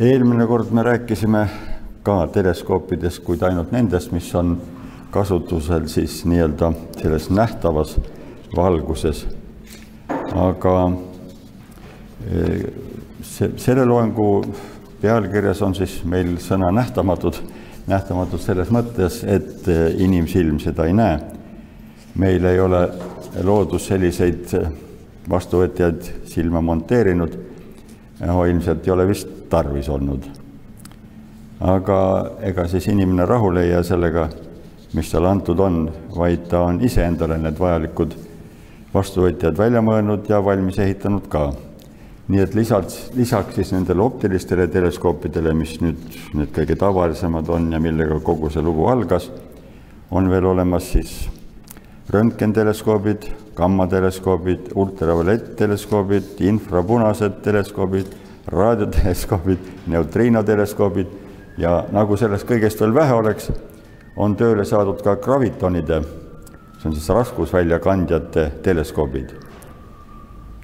[0.00, 1.48] eelmine kord me rääkisime
[2.02, 4.54] ka teleskoopidest, kuid ainult nendest, mis on
[5.10, 7.96] kasutusel siis nii-öelda selles nähtavas
[8.56, 9.26] valguses.
[10.34, 10.74] aga
[13.22, 14.44] see, selle loengu
[15.02, 17.40] pealkirjas on siis meil sõna nähtamatud,
[17.86, 19.66] nähtamatud selles mõttes, et
[19.98, 21.18] inimsilm seda ei näe.
[22.14, 22.88] meil ei ole
[23.42, 24.54] loodus selliseid
[25.30, 27.48] vastuvõtjaid silma monteerinud
[28.26, 30.28] no ilmselt ei ole vist tarvis olnud.
[31.60, 31.98] aga
[32.46, 34.28] ega siis inimene rahule ei jää sellega,
[34.94, 38.14] mis talle antud on, vaid ta on iseendale need vajalikud
[38.94, 41.52] vastuvõtjad välja mõelnud ja valmis ehitanud ka.
[42.28, 47.80] nii et lisaks, lisaks siis nendele optilistele teleskoopidele, mis nüüd need kõige tavalisemad on ja
[47.80, 49.30] millega kogu see lugu algas,
[50.10, 51.28] on veel olemas siis
[52.12, 53.24] röntgenteleskoobid,
[53.58, 58.12] gammateleskoobid, ultraviolettteleskoobid, infrapunased teleskoobid,
[58.46, 61.08] raadioteleskoobid, neutriinoteleskoobid
[61.58, 63.50] ja nagu sellest kõigest veel vähe oleks,
[64.16, 66.00] on tööle saadud ka gravitonide,
[66.78, 69.34] see on siis raskusväljakandjate teleskoobid.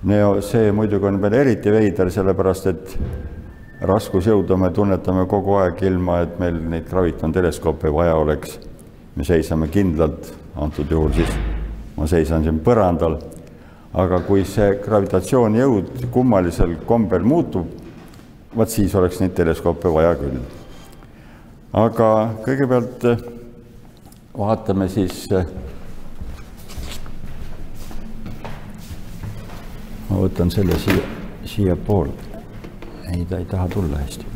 [0.05, 2.97] no see muidugi on veel eriti veider, sellepärast et
[3.81, 8.61] raskusjõudu me tunnetame kogu aeg, ilma et meil neid gravitonteleskoope vaja oleks.
[9.17, 11.64] me seisame kindlalt antud juhul siis
[11.97, 13.19] ma seisan siin põrandal.
[13.95, 17.69] aga kui see gravitatsioonijõud kummalisel kombel muutub,
[18.57, 20.41] vaat siis oleks neid teleskoope vaja küll.
[21.73, 22.09] aga
[22.47, 23.25] kõigepealt eh,
[24.39, 25.25] vaatame siis.
[25.31, 25.47] Eh,
[30.11, 31.09] ma võtan selle siia,
[31.45, 32.13] siiapoole.
[33.13, 34.35] ei, ta ei taha tulla hästi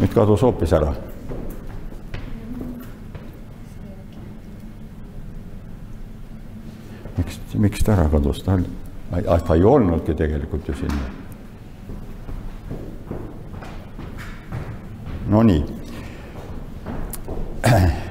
[0.00, 0.94] nüüd kadus hoopis ära.
[7.20, 8.64] miks, miks ta ära kadus, ta on,
[9.10, 10.92] ta ei olnudki tegelikult ju siin.
[15.30, 15.64] Nonii.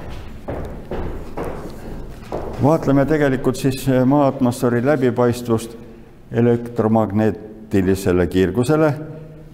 [2.62, 5.76] vaatleme tegelikult siis maa atmosfääri läbipaistvust
[6.32, 8.94] elektromagneetilisele kiirgusele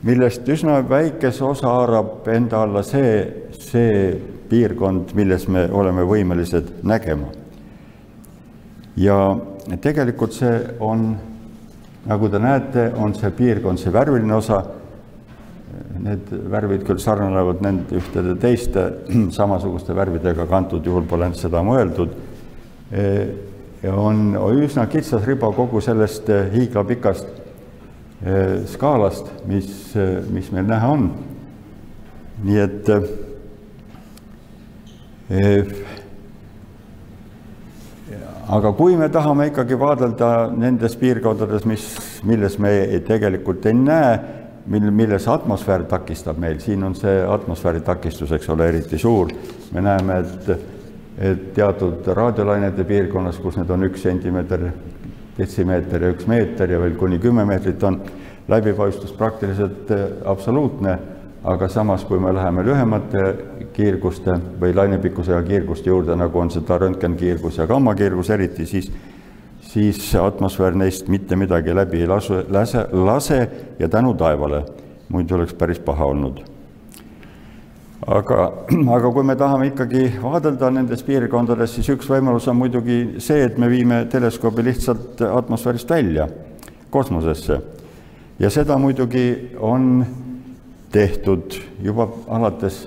[0.04, 4.16] millest üsna väikese osa haarab enda alla see, see
[4.50, 7.32] piirkond, milles me oleme võimelised nägema.
[8.96, 9.36] ja
[9.82, 11.10] tegelikult see on,
[12.06, 14.62] nagu te näete, on see piirkond, see värviline osa,
[16.00, 18.86] need värvid küll sarnanevad nende ühtede teiste
[19.38, 22.14] samasuguste värvidega kantud, juhul pole seda mõeldud,
[23.92, 24.22] on
[24.62, 27.45] üsna kitsas riba kogu sellest hiiglapikast Eh,
[28.66, 31.10] skaalast, mis, eh, mis meil näha on.
[32.44, 32.88] nii et
[35.30, 35.66] eh,
[38.48, 41.86] aga kui me tahame ikkagi vaadelda nendes piirkondades, mis,
[42.24, 42.72] milles me
[43.06, 44.18] tegelikult ei näe,
[44.66, 49.32] mil, milles atmosfäär takistab meil, siin on see atmosfääri takistus, eks ole, eriti suur.
[49.72, 50.50] me näeme, et,
[51.18, 54.68] et teatud raadiolainete piirkonnas, kus need on üks sentimeeter
[55.38, 58.00] detsimeeter ja üks meeter ja veel kuni kümme meetrit on.
[58.48, 60.98] Läbipaistvus praktiliselt äh, absoluutne,
[61.44, 63.24] aga samas, kui me läheme lühemate
[63.74, 68.90] kiirguste või lainepikkusega kiirguste juurde, nagu on seda röntgenkiirgus ja gammakiirgus eriti, siis
[69.66, 73.40] siis atmosfäär neist mitte midagi läbi ei lasu, lase, lase
[73.78, 74.62] ja tänu taevale,
[75.08, 76.55] muidu oleks päris paha olnud
[78.06, 78.52] aga,
[78.96, 83.58] aga kui me tahame ikkagi vaadelda nendes piirkondades, siis üks võimalus on muidugi see, et
[83.58, 86.28] me viime teleskoobi lihtsalt atmosfäärist välja,
[86.90, 87.60] kosmosesse.
[88.38, 90.06] ja seda muidugi on
[90.92, 92.86] tehtud juba alates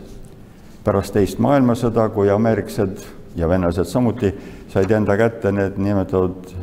[0.83, 3.03] pärast teist maailmasõda, kui ameeriklased
[3.35, 4.31] ja venelased samuti
[4.71, 6.53] said enda kätte need nimetatud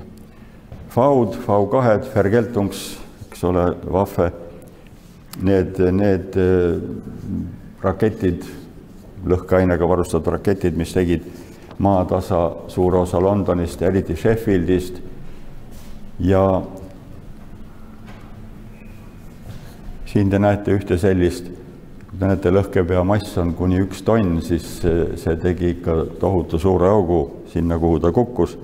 [0.97, 2.83] FAU-d, V2-d, Vergeltungs,
[3.27, 4.31] eks ole, Waffe,
[5.45, 6.39] need, need
[7.87, 8.45] raketid,
[9.27, 11.27] lõhkeainega varustatud raketid, mis tegid
[11.79, 12.41] maatasa
[12.73, 15.01] suure osa Londonist, eriti Sheffieldist
[16.21, 16.63] ja
[20.07, 21.51] siin te näete ühte sellist,
[22.21, 27.21] näete, lõhkepea mass on kuni üks tonn, siis see tegi ikka tohutu suure augu
[27.53, 28.57] sinna, kuhu ta kukkus.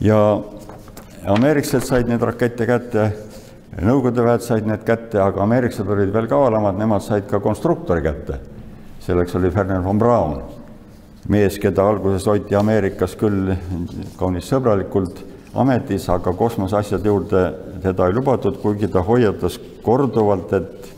[0.00, 0.18] ja
[1.26, 3.10] ameeriklased said neid rakette kätte
[3.76, 8.38] Nõukogude väed said need kätte, aga ameeriklased olid veel kavalamad, nemad said ka konstruktori kätte.
[9.06, 10.40] selleks oli Werner von Braun,
[11.28, 13.52] mees, keda alguses hoiti Ameerikas küll
[14.18, 15.20] kaunis sõbralikult
[15.54, 17.42] ametis, aga kosmoseasjade juurde
[17.82, 20.92] teda ei lubatud, kuigi ta hoiatas korduvalt, et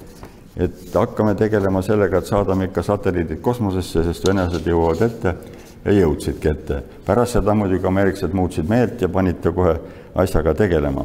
[0.58, 5.34] et hakkame tegelema sellega, et saadame ikka satelliidid kosmosesse, sest venelased jõuavad ette.
[5.84, 6.82] ja jõudsidki ette.
[7.06, 9.78] pärast seda muidugi ameeriklased muutsid meelt ja panid ta kohe
[10.14, 11.04] asjaga tegelema.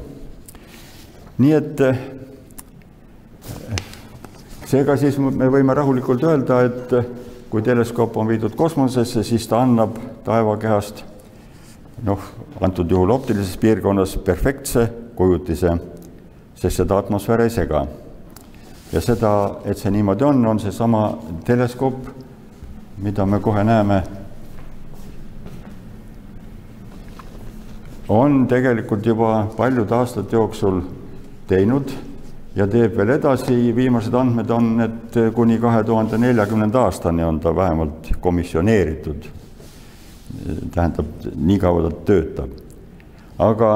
[1.38, 1.81] Nii et
[4.69, 6.94] seega siis me võime rahulikult öelda, et
[7.53, 11.03] kui teleskoop on viidud kosmosesse, siis ta annab taevakehast
[12.07, 12.24] noh,
[12.62, 15.75] antud juhul optilises piirkonnas perfektse kujutise,
[16.57, 17.85] sest seda atmosfäär ei sega.
[18.94, 19.30] ja seda,
[19.65, 21.03] et see niimoodi on, on seesama
[21.45, 22.09] teleskoop,
[23.01, 24.01] mida me kohe näeme,
[28.09, 30.81] on tegelikult juba paljude aastate jooksul
[31.53, 31.94] teinud
[32.55, 37.55] ja teeb veel edasi, viimased andmed on, et kuni kahe tuhande neljakümnenda aastani on ta
[37.55, 39.29] vähemalt komisjoneeritud.
[40.73, 42.50] tähendab, nii kaua ta töötab.
[43.38, 43.69] aga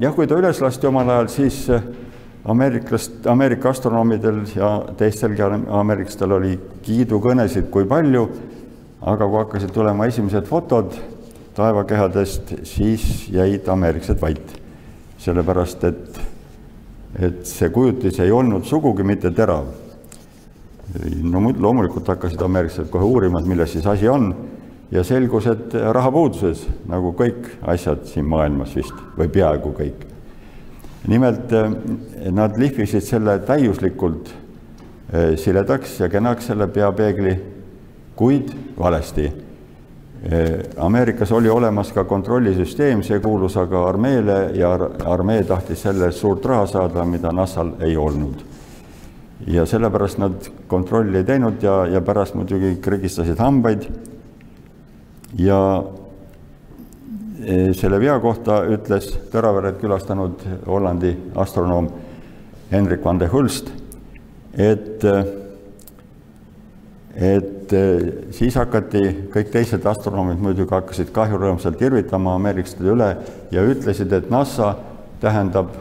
[0.00, 1.68] jah, kui ta üles lasti omal ajal, siis
[2.44, 8.28] ameeriklast, Ameerika astronoomidel ja teistelgi ameeriklastel oli kiidukõnesid, kui palju,
[9.00, 10.92] aga kui hakkasid tulema esimesed fotod
[11.54, 14.60] taevakehadest, siis jäid ameeriklased vait.
[15.24, 16.18] sellepärast, et
[17.18, 19.66] et see kujutis ei olnud sugugi mitte terav.
[21.22, 24.34] no loomulikult hakkasid ameeriklased kohe uurima, et milles siis asi on
[24.92, 30.04] ja selgus, et rahapuuduses, nagu kõik asjad siin maailmas vist või peaaegu kõik.
[31.06, 31.52] nimelt
[32.32, 34.28] nad lihvisid selle täiuslikult
[35.12, 37.38] eh, siledaks ja kenaks, selle peapeegli,
[38.16, 39.43] kuid valesti Eh,
[40.76, 44.70] Ameerikas oli olemas ka kontrollisüsteem, see kuulus aga armeele ja
[45.04, 48.44] armee tahtis selle eest suurt raha saada, mida NASA-l ei olnud.
[49.46, 53.84] ja sellepärast nad kontrolli ei teinud ja, ja pärast muidugi krigistasid hambaid.
[55.38, 55.84] ja
[57.44, 61.90] eh, selle vea kohta ütles Tõraveret külastanud Hollandi astronoom
[62.70, 63.68] Hendrik van de Hulst,
[64.56, 65.04] et
[67.14, 68.02] et eh,
[68.34, 69.02] siis hakati,
[69.32, 73.10] kõik teised astronoomid muidugi hakkasid kahjurõõmsalt irvitama ameeriklaste üle
[73.54, 74.74] ja ütlesid, et NASA
[75.22, 75.72] tähendab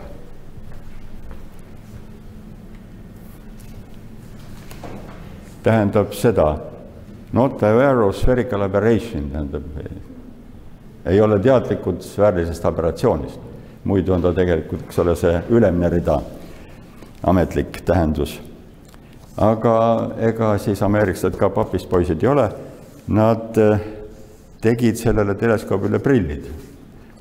[5.63, 6.47] tähendab seda,
[7.31, 9.63] not aware of spherical aberration, tähendab,
[11.05, 13.39] ei ole teadlikud sfäärilisest aberratsioonist.
[13.83, 16.21] muidu on ta tegelikult, eks ole, see ülemine rida,
[17.27, 18.37] ametlik tähendus
[19.37, 19.75] aga
[20.21, 22.45] ega siis ameeriklased ka papist poisid ei ole,
[23.13, 23.87] nad eh,
[24.63, 26.47] tegid sellele teleskoobile prillid,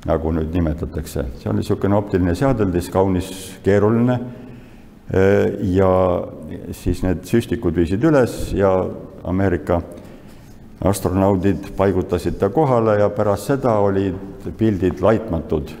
[0.05, 1.25] nagu nüüd nimetatakse.
[1.39, 3.33] see oli niisugune optiline seadeldis, kaunis
[3.63, 4.19] keeruline.
[5.13, 5.89] Eh, ja
[6.71, 8.71] siis need süstikud viisid üles ja
[9.23, 9.81] Ameerika
[10.83, 15.71] astronaudid paigutasid ta kohale ja pärast seda olid pildid laitmatud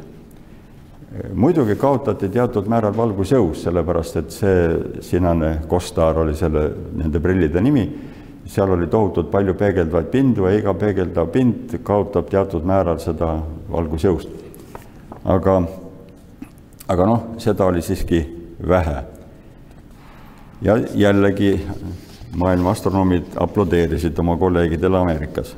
[1.33, 6.65] muidugi kaotati teatud määral valgusjõus, sellepärast et see sinane Kostaar oli selle,
[6.97, 7.83] nende prillide nimi,
[8.49, 13.35] seal oli tohutult palju peegeldavaid pindu ja iga peegeldav pind kaotab teatud määral seda
[13.71, 14.29] valgusjõust.
[15.23, 15.61] aga,
[16.87, 18.23] aga noh, seda oli siiski
[18.67, 19.03] vähe.
[20.61, 21.61] ja jällegi
[22.35, 25.55] maailma astronoomid aplodeerisid oma kolleegidele Ameerikas.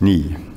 [0.00, 0.52] nii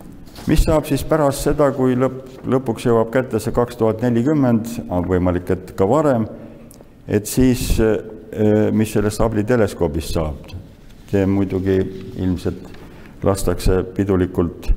[0.48, 5.08] mis saab siis pärast seda, kui lõpp, lõpuks jõuab kätte see kaks tuhat nelikümmend, on
[5.10, 6.28] võimalik, et ka varem,
[7.08, 10.54] et siis eh, mis sellest Hubble teleskoobist saab?
[11.06, 11.78] see muidugi
[12.20, 12.66] ilmselt
[13.24, 14.72] lastakse pidulikult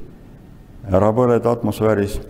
[0.92, 2.20] ära põleda atmosfääris.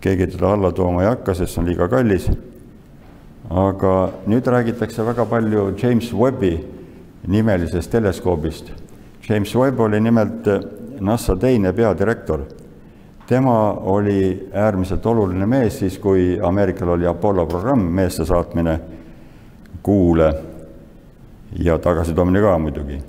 [0.00, 2.28] keegi teda alla tooma ei hakka, sest see on liiga kallis.
[3.50, 3.92] aga
[4.26, 6.58] nüüd räägitakse väga palju James Webbi
[7.26, 8.70] nimelisest teleskoobist.
[9.28, 10.46] James Webb oli nimelt
[11.00, 12.44] NASA teine peadirektor.
[13.26, 18.80] Tema oli äärmiselt oluline mees siis, kui Ameerikal oli Apollo programm, meeste saatmine
[19.82, 20.34] Kuule
[21.58, 23.02] ja tagasitoomine ka muidugi.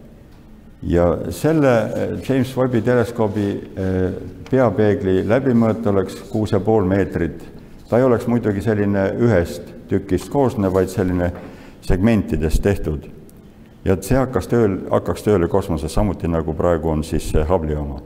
[0.83, 4.13] ja selle eh, James Webbi teleskoobi eh,
[4.51, 7.43] peapeegli läbimõõt oleks kuus ja pool meetrit.
[7.89, 11.31] ta ei oleks muidugi selline ühest tükist koosnev, vaid selline
[11.81, 13.09] segmentidest tehtud
[13.85, 18.01] ja see hakkas tööl, hakkaks tööle kosmoses samuti, nagu praegu on siis see Hubble'i oma.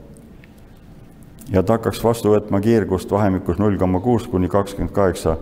[1.52, 5.36] Ja ta hakkaks vastu võtma kiirgust vahemikus null koma kuus kuni kakskümmend kaheksa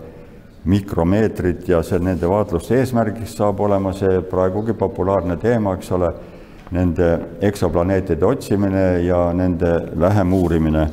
[0.64, 6.10] mikromeetrit ja see nende vaatluste eesmärgiks saab olema see praegugi populaarne teema, eks ole,
[6.70, 7.06] nende
[7.46, 10.90] eksoplaneetide otsimine ja nende lähem uurimine.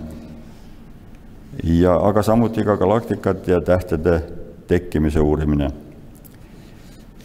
[1.64, 4.22] ja aga samuti ka galaktikate ja tähtede
[4.68, 5.70] tekkimise uurimine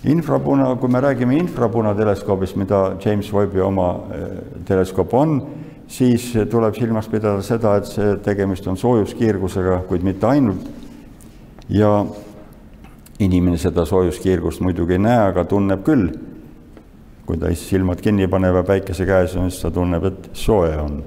[0.05, 4.29] infrapuna, kui me räägime infrapunateleskoobist, mida James Webbi oma eh,
[4.65, 5.43] teleskoop on,
[5.93, 10.71] siis tuleb silmas pidada seda, et see tegemist on soojuskiirgusega, kuid mitte ainult.
[11.69, 12.05] ja
[13.19, 16.09] inimene seda soojuskiirgust muidugi ei näe, aga tunneb küll.
[17.27, 21.03] kui ta silmad kinni paneb ja päikese käes on, siis ta tunneb, et soe on.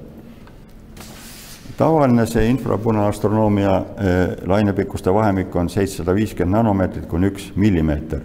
[1.76, 8.22] tavaline see infrapunaastronoomia eh, lainepikkuste vahemik on seitsesada viiskümmend nanomeetrit kuni üks millimeeter.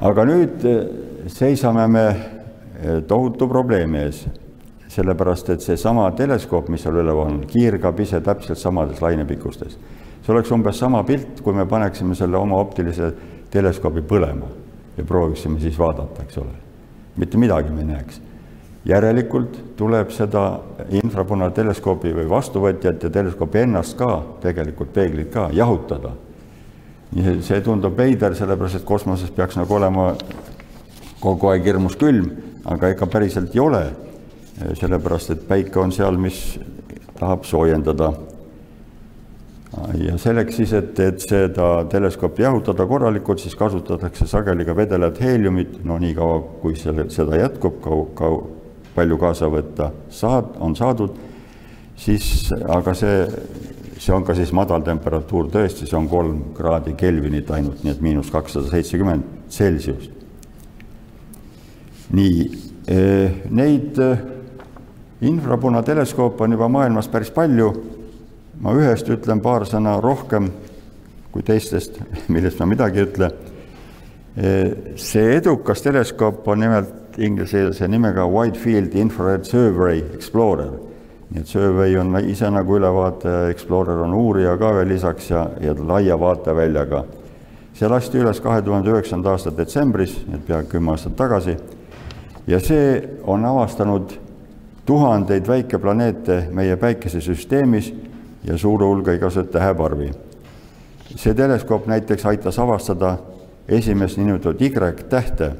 [0.00, 0.84] aga nüüd eh,
[1.26, 4.26] seisame me eh, tohutu probleemi ees,
[4.90, 9.78] sellepärast et seesama teleskoop, mis seal üleval on, kiirgab ise täpselt samades lainepikkustes.
[10.20, 13.12] see oleks umbes sama pilt, kui me paneksime selle oma optilise
[13.50, 14.50] teleskoobi põlema
[14.96, 16.56] ja prooviksime siis vaadata, eks ole.
[17.16, 18.20] mitte midagi me ei näeks.
[18.84, 20.60] järelikult tuleb seda
[21.02, 26.12] infrapunateleskoobi või vastuvõtjat ja teleskoopi ennast ka, tegelikult peeglit ka, jahutada.
[27.40, 30.14] see tundub veider, sellepärast et kosmoses peaks nagu olema
[31.20, 32.30] kogu aeg hirmus külm,
[32.64, 33.84] aga ega päriselt ei ole.
[34.80, 36.58] Sellepärast, et päike on seal, mis
[37.20, 38.12] tahab soojendada.
[40.02, 45.76] Ja selleks siis, et, et seda teleskoopi jahutada korralikult, siis kasutatakse sageli ka vedelat heeliumit,
[45.86, 48.40] no niikaua, kui selle, seda jätkub, kau-, kau-,
[48.96, 51.14] palju kaasa võtta saad-, on saadud,
[52.00, 53.22] siis aga see,
[53.94, 58.02] see on ka siis madal temperatuur tõesti, see on kolm kraadi Kelvinit ainult, nii et
[58.02, 60.18] miinus kakssada seitsekümmend Celsiust.
[62.10, 62.46] nii,
[62.90, 64.26] eh, neid eh,
[65.20, 67.72] infrapunateleskoope on juba maailmas päris palju
[68.60, 70.50] ma ühest ütlen paar sõna rohkem
[71.32, 72.00] kui teistest,
[72.32, 73.30] millest ma midagi ei ütle.
[74.96, 80.70] see edukas teleskoop on nimelt inglisekeelse nimega Wide Field Infrared Survey Explorer.
[81.30, 85.74] nii et survey on ise nagu ülevaataja, Explorer on uurija ka veel lisaks ja, ja
[85.74, 87.04] laia vaateväljaga.
[87.74, 91.56] see lasti üles kahe tuhande üheksanda aasta detsembris, et peaaegu kümme aastat tagasi.
[92.46, 94.18] ja see on avastanud
[94.90, 97.94] tuhandeid väikeplaneete meie päikesesüsteemis
[98.44, 100.10] ja suure hulga igasuguseid täheparvi.
[101.16, 103.18] see teleskoop näiteks aitas avastada
[103.68, 105.52] esimest niinimetatud Y-tähte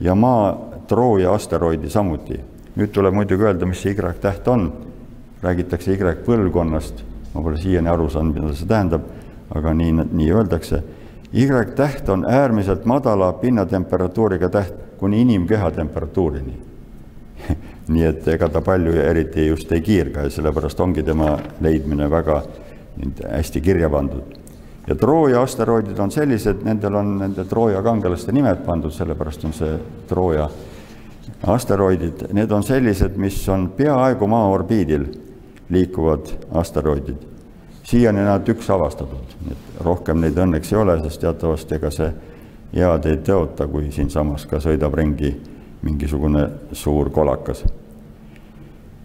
[0.00, 2.40] ja Maa Trooja asteroidi samuti.
[2.76, 4.72] nüüd tuleb muidugi öelda, mis see Y-täht on.
[5.42, 7.04] räägitakse Y-põlvkonnast,
[7.34, 9.02] ma pole siiani aru saanud, mida see tähendab,
[9.54, 10.82] aga nii, nii öeldakse.
[11.32, 16.58] Y-täht on äärmiselt madala pinnatemperatuuriga täht kuni inimkeha temperatuurini
[17.90, 22.42] nii et ega ta palju eriti just ei kiirga ja sellepärast ongi tema leidmine väga
[23.30, 24.36] hästi kirja pandud.
[24.86, 29.78] ja Trooja asteroidid on sellised, nendel on nende Trooja kangelaste nimed pandud, sellepärast on see
[30.08, 30.48] Trooja
[31.46, 35.04] asteroidid, need on sellised, mis on peaaegu Maa orbiidil
[35.70, 37.16] liikuvad asteroidid.
[37.82, 42.12] siiani nad üks avastatud, et rohkem neid õnneks ei ole, sest teatavasti ega see
[42.74, 45.34] head ei tõota, kui siinsamas ka sõidab ringi
[45.82, 47.64] mingisugune suur kolakas.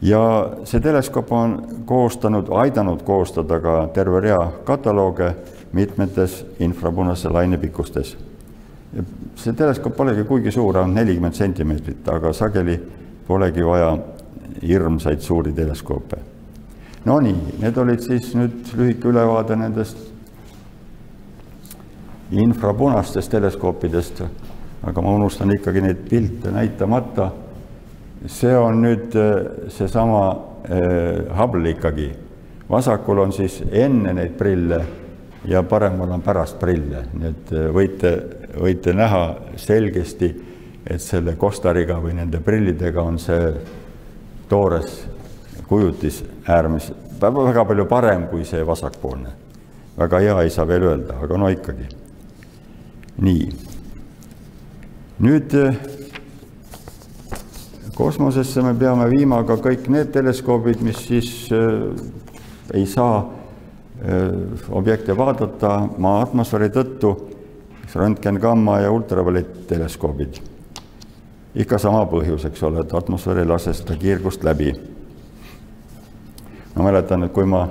[0.02, 5.36] Ja see teleskoop on koostanud, aidanud koostada ka terve rea katalooge
[5.74, 8.18] mitmetes infrapunase lainepikkustes.
[9.36, 12.80] see teleskoop polegi kuigi suur, ainult nelikümmend sentimeetrit, aga sageli
[13.28, 13.98] polegi vaja
[14.62, 16.18] hirmsaid suuri teleskoope.
[17.06, 19.98] Nonii, need olid siis nüüd lühike ülevaade nendest
[22.32, 24.24] infrapunastest teleskoopidest
[24.86, 27.32] aga ma unustan ikkagi neid pilte näitamata.
[28.28, 30.22] See on nüüd äh, seesama
[30.70, 32.12] äh, Hubble ikkagi.
[32.70, 34.80] vasakul on siis enne neid prille
[35.46, 38.14] ja paremal on pärast prille, nii et äh, võite,
[38.58, 39.24] võite näha
[39.56, 40.32] selgesti,
[40.86, 43.54] et selle kostariga või nende prillidega on see
[44.50, 45.04] toores
[45.68, 49.30] kujutis äärmis-, väga palju parem kui see vasakpoolne.
[49.98, 51.88] väga hea ei saa veel öelda, aga no ikkagi.
[53.22, 53.52] nii
[55.20, 55.54] nüüd
[57.96, 61.86] kosmosesse me peame viima ka kõik need teleskoobid, mis siis äh,
[62.76, 67.16] ei saa äh, objekte vaadata Maa atmosfääri tõttu,
[67.96, 70.42] röntgen, gamma ja ultraviolettteleskoobid.
[71.56, 74.74] ikka sama põhjus, eks ole, et atmosfäär ei lase seda kiirgust läbi.
[76.76, 77.68] ma mäletan, et kui ma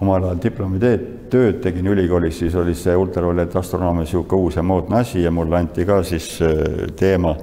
[0.00, 5.22] omal ajal diplomitööd tööd tegin ülikoolis, siis oli see ultraviolettastronoomia niisugune uus ja moodne asi
[5.22, 7.34] ja mulle anti ka siis äh, teema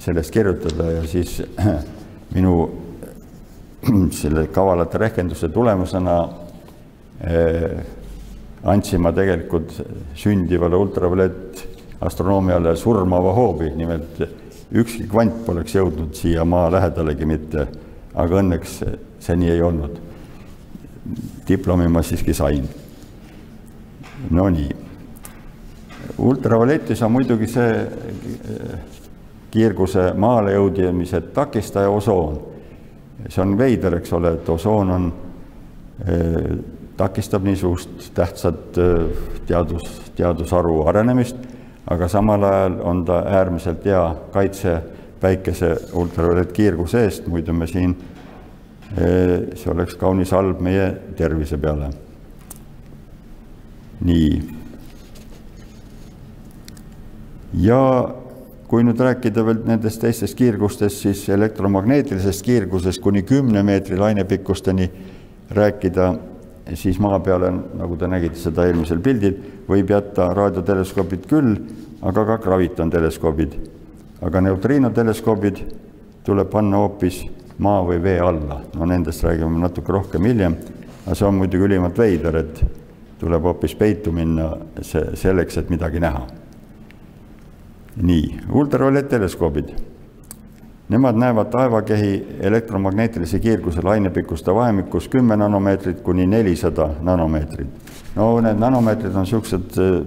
[0.00, 1.40] sellest kirjutada ja siis
[2.36, 2.54] minu
[4.20, 6.16] selle kavalate rehkenduste tulemusena
[7.24, 7.80] eh,
[8.64, 9.72] andsin ma tegelikult
[10.14, 14.20] sündivale ultraviolettastroonoomiale surmava hoobi, nimelt
[14.70, 17.66] ükski kvant poleks jõudnud siia maa lähedalegi mitte,
[18.14, 18.76] aga õnneks
[19.20, 19.98] see nii ei olnud.
[21.48, 22.68] Diplomi ma siiski sain.
[24.30, 24.68] Nonii,
[26.20, 28.99] ultravioletis on muidugi see eh,
[29.50, 32.40] kiirguse maale jõudmise takistaja osoon.
[33.28, 35.12] see on veider, eks ole, et osoon on
[36.08, 36.58] eh,,
[36.96, 41.36] takistab niisugust tähtsat eh, teadus, teadusharu arenemist,
[41.86, 44.82] aga samal ajal on ta äärmiselt hea kaitse
[45.20, 47.96] päikese ultraviolettkiirguse eest, muidu me siin,
[48.96, 51.90] see oleks kaunis halb meie tervise peale.
[54.00, 54.40] nii.
[57.60, 57.80] ja
[58.70, 64.86] kui nüüd rääkida veel nendest teistest kiirgustest, siis elektromagneetilisest kiirgusest kuni kümne meetri lainepikkusteni
[65.58, 66.12] rääkida,
[66.78, 69.34] siis maa peale, nagu te nägite seda eelmisel pildil,
[69.66, 71.56] võib jätta raadioteleskoobid küll,
[72.06, 73.58] aga ka gravitonteleskoobid.
[74.22, 75.62] aga neutriinoteleskoobid
[76.24, 77.22] tuleb panna hoopis
[77.58, 80.54] maa või vee alla, no nendest räägime natuke rohkem hiljem,
[81.06, 82.62] aga see on muidugi ülimalt veider, et
[83.18, 86.39] tuleb hoopis peitu minna see, selleks, et midagi näha
[88.02, 89.68] nii, ultraviolettteleskoobid.
[90.88, 97.68] Nemad näevad taevakehi elektromagnetilise kiirguse lainepikkuste vahemikus kümme nanomeetrit kuni nelisada nanomeetrit.
[98.16, 100.00] no need nanomeetrid on niisugused äh,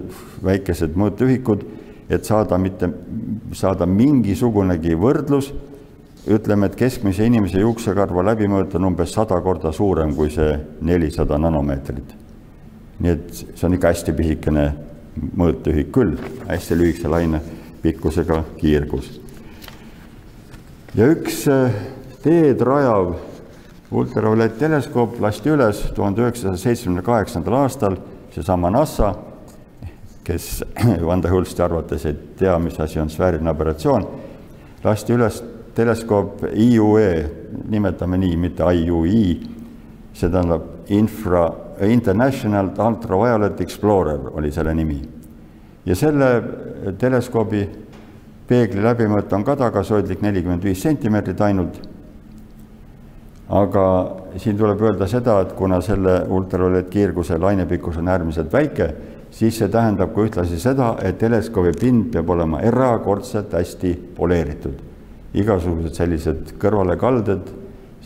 [0.44, 1.64] väikesed mõõtühikud,
[2.10, 2.90] et saada mitte,
[3.52, 5.54] saada mingisugunegi võrdlus,
[6.28, 12.14] ütleme, et keskmise inimese juuksekarva läbimõõt on umbes sada korda suurem kui see nelisada nanomeetrit.
[13.00, 14.72] nii et see on ikka hästi pisikene
[15.36, 17.40] mõõtühik küll, hästi lühikese laine
[17.84, 19.20] pikkusega kiirgus.
[20.94, 21.74] ja üks äh,
[22.24, 23.14] teed rajav
[23.94, 27.98] ultraviolettteleskoop lasti üles tuhande üheksasaja seitsmekümne kaheksandal aastal,
[28.32, 29.12] seesama NASA,
[30.24, 30.64] kes
[31.08, 34.06] Vanda Hulsti arvates ei tea, mis asi on sfääriline aberratsioon,
[34.84, 35.42] lasti üles
[35.74, 37.10] teleskoop IUE,
[37.68, 39.26] nimetame nii, mitte IUI,
[40.14, 41.50] see tähendab infra,
[41.84, 45.00] International Ultraviolet Explorer oli selle nimi
[45.86, 46.28] ja selle
[46.98, 47.64] teleskoobi
[48.48, 51.80] peegli läbimõõt on ka tagasihoidlik nelikümmend viis sentimeetrit ainult.
[53.48, 53.82] aga
[54.40, 58.88] siin tuleb öelda seda, et kuna selle ultraviolettkiirguse lainepikkus on äärmiselt väike,
[59.30, 64.80] siis see tähendab ka ühtlasi seda, et teleskoobi pind peab olema erakordselt hästi poleeritud.
[65.34, 67.48] igasugused sellised kõrvalekalded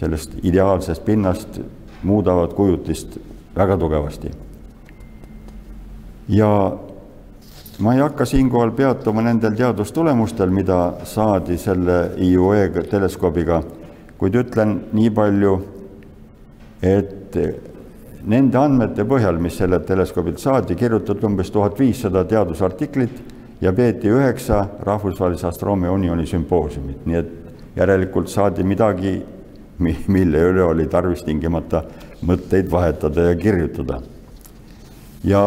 [0.00, 1.60] sellest ideaalsest pinnast
[2.02, 3.18] muudavad kujutist
[3.56, 4.30] väga tugevasti.
[6.28, 6.78] ja
[7.78, 13.62] ma ei hakka siinkohal peatuma nendel teadustulemustel, mida saadi selle IUE teleskoobiga,
[14.18, 15.54] kuid ütlen nii palju,
[16.82, 17.38] et
[18.26, 23.22] nende andmete põhjal, mis sellelt teleskoobilt saadi, kirjutati umbes tuhat viissada teadusartiklit
[23.60, 27.34] ja peeti üheksa Rahvusvahelise Astroomia Unioni sümpoosiumit, nii et
[27.78, 29.18] järelikult saadi midagi,
[29.78, 31.84] mille üle oli tarvis tingimata
[32.26, 34.00] mõtteid vahetada ja kirjutada.
[35.24, 35.42] ja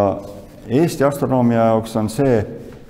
[0.68, 2.42] Eesti astronoomia jaoks on see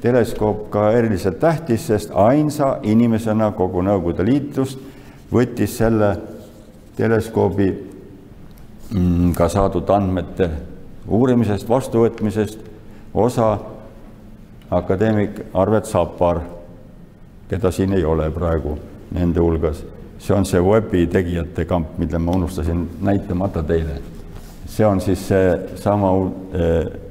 [0.01, 4.79] teleskoop ka eriliselt tähtis, sest ainsa inimesena kogu Nõukogude Liitust
[5.31, 6.15] võttis selle
[6.97, 7.69] teleskoobi
[8.91, 10.49] mm, ka saadud andmete
[11.07, 12.59] uurimisest, vastuvõtmisest
[13.13, 13.57] osa
[14.71, 16.41] akadeemik Arvet Sapar,
[17.49, 18.77] keda siin ei ole praegu
[19.11, 19.83] nende hulgas.
[20.21, 24.01] see on see veebi tegijate kamp, mille ma unustasin näitamata teile.
[24.65, 26.11] see on siis seesama
[26.55, 27.10] äh,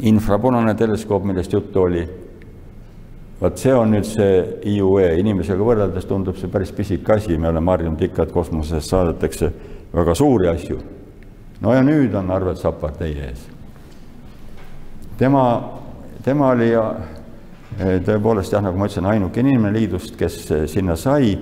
[0.00, 2.04] infrapunane teleskoop, millest juttu oli,
[3.40, 4.38] vot see on nüüd see
[4.74, 9.50] IUE, inimesega võrreldes tundub see päris pisike asi, me oleme harjunud ikka, et kosmosest saadetakse
[9.94, 10.78] väga suuri asju.
[11.60, 13.46] no ja nüüd on Arvet Sapar teie ees.
[15.18, 15.44] tema,
[16.24, 21.38] tema oli eh, tõepoolest jah, nagu ma ütlesin, ainuke inimene liidust, kes sinna sai.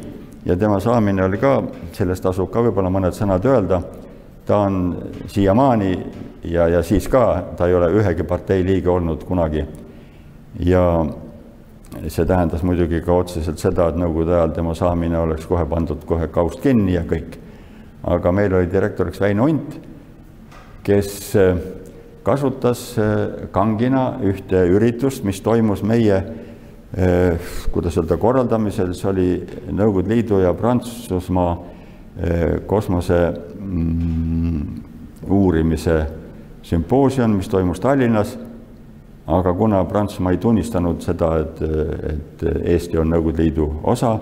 [0.47, 1.57] Ja tema saamine oli ka,
[1.92, 3.81] sellest tasub ka võib-olla mõned sõnad öelda.
[4.47, 4.77] Ta on
[5.27, 5.88] siiamaani
[6.51, 9.65] ja, ja siis ka, ta ei ole ühegi partei liige olnud kunagi.
[10.61, 10.83] ja
[12.09, 16.29] see tähendas muidugi ka otseselt seda, et Nõukogude ajal tema saamine oleks kohe pandud kohe
[16.33, 17.39] kaust kinni ja kõik.
[18.07, 19.79] aga meil oli direktoriks Väino Unt,
[20.87, 21.57] kes äh,
[22.23, 29.31] kasutas äh, kangina ühte üritust, mis toimus meie äh, kuidas öelda, korraldamisel, see oli
[29.73, 31.57] Nõukogude Liidu ja Prantsusmaa
[32.65, 33.17] kosmose
[33.61, 34.61] mm,
[35.29, 35.97] uurimise
[36.66, 38.37] sümpoosium, mis toimus Tallinnas,
[39.26, 41.62] aga kuna Prantsusmaa ei tunnistanud seda, et,
[42.11, 44.16] et Eesti on Nõukogude Liidu osa,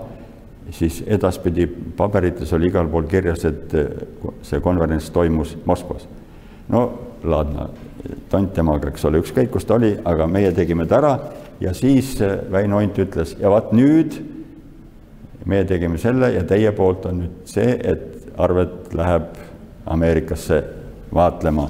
[0.73, 3.73] siis edaspidi paberites oli igal pool kirjas, et
[4.45, 6.07] see konverents toimus Moskvas.
[6.69, 6.85] no
[7.25, 7.69] Ladna,
[8.29, 11.13] tont temaga, eks ole, ükskõik kus ta oli, aga meie tegime ta ära
[11.59, 12.19] ja siis
[12.51, 14.19] Väino Ont ütles ja vaat nüüd
[15.45, 19.37] meie tegime selle ja teie poolt on nüüd see, et Arvet läheb
[19.85, 20.63] Ameerikasse
[21.13, 21.69] vaatlema.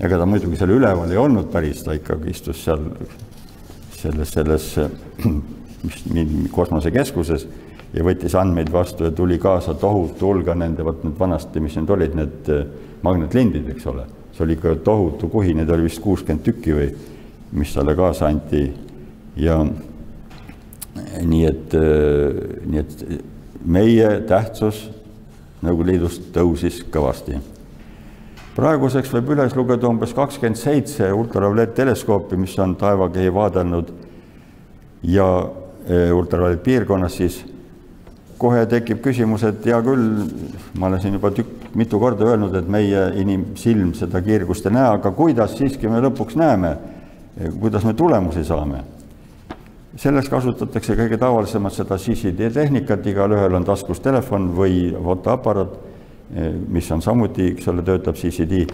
[0.00, 2.86] Ega ta muidugi seal üleval ei olnud päris, ta ikkagi istus seal
[4.00, 4.68] selles, selles
[5.86, 6.00] mis,
[6.54, 7.46] kosmosekeskuses
[7.94, 11.90] ja võttis andmeid vastu ja tuli kaasa tohutu hulga nende, vot need vanasti, mis need
[11.90, 12.64] olid, need eh,
[13.04, 14.06] magnetlindid, eks ole.
[14.32, 16.90] see oli ikka tohutu kuhi, neid oli vist kuuskümmend tükki või
[17.58, 18.62] mis talle kaasa anti
[19.36, 19.58] ja
[21.26, 21.74] nii et,
[22.66, 23.04] nii et
[23.64, 24.88] meie tähtsus
[25.60, 27.36] Nõukogude Liidus tõusis kõvasti.
[28.60, 33.94] Praeguseks võib üles lugeda umbes kakskümmend seitse ultravioletteleskoopi, mis on taevakehi vaadelnud
[35.08, 35.26] ja
[36.14, 37.40] ultraviolettpiirkonnas siis
[38.40, 40.06] kohe tekib küsimus, et hea küll,
[40.80, 44.86] ma olen siin juba tükk, mitu korda öelnud, et meie inimsilm seda kiirgust ei näe,
[44.96, 46.74] aga kuidas siiski me lõpuks näeme,
[47.60, 48.86] kuidas me tulemusi saame?
[50.00, 55.74] selleks kasutatakse kõige tavalisemat seda CCD tehnikat, igalühel on taskus telefon või fotoaparaat,
[56.68, 58.64] mis on samuti, eks ole, töötab CCD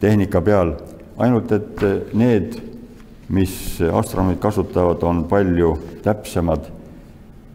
[0.00, 0.74] tehnika peal,
[1.22, 1.84] ainult et
[2.16, 2.58] need,
[3.32, 5.72] mis astronoomid kasutavad, on palju
[6.04, 6.68] täpsemad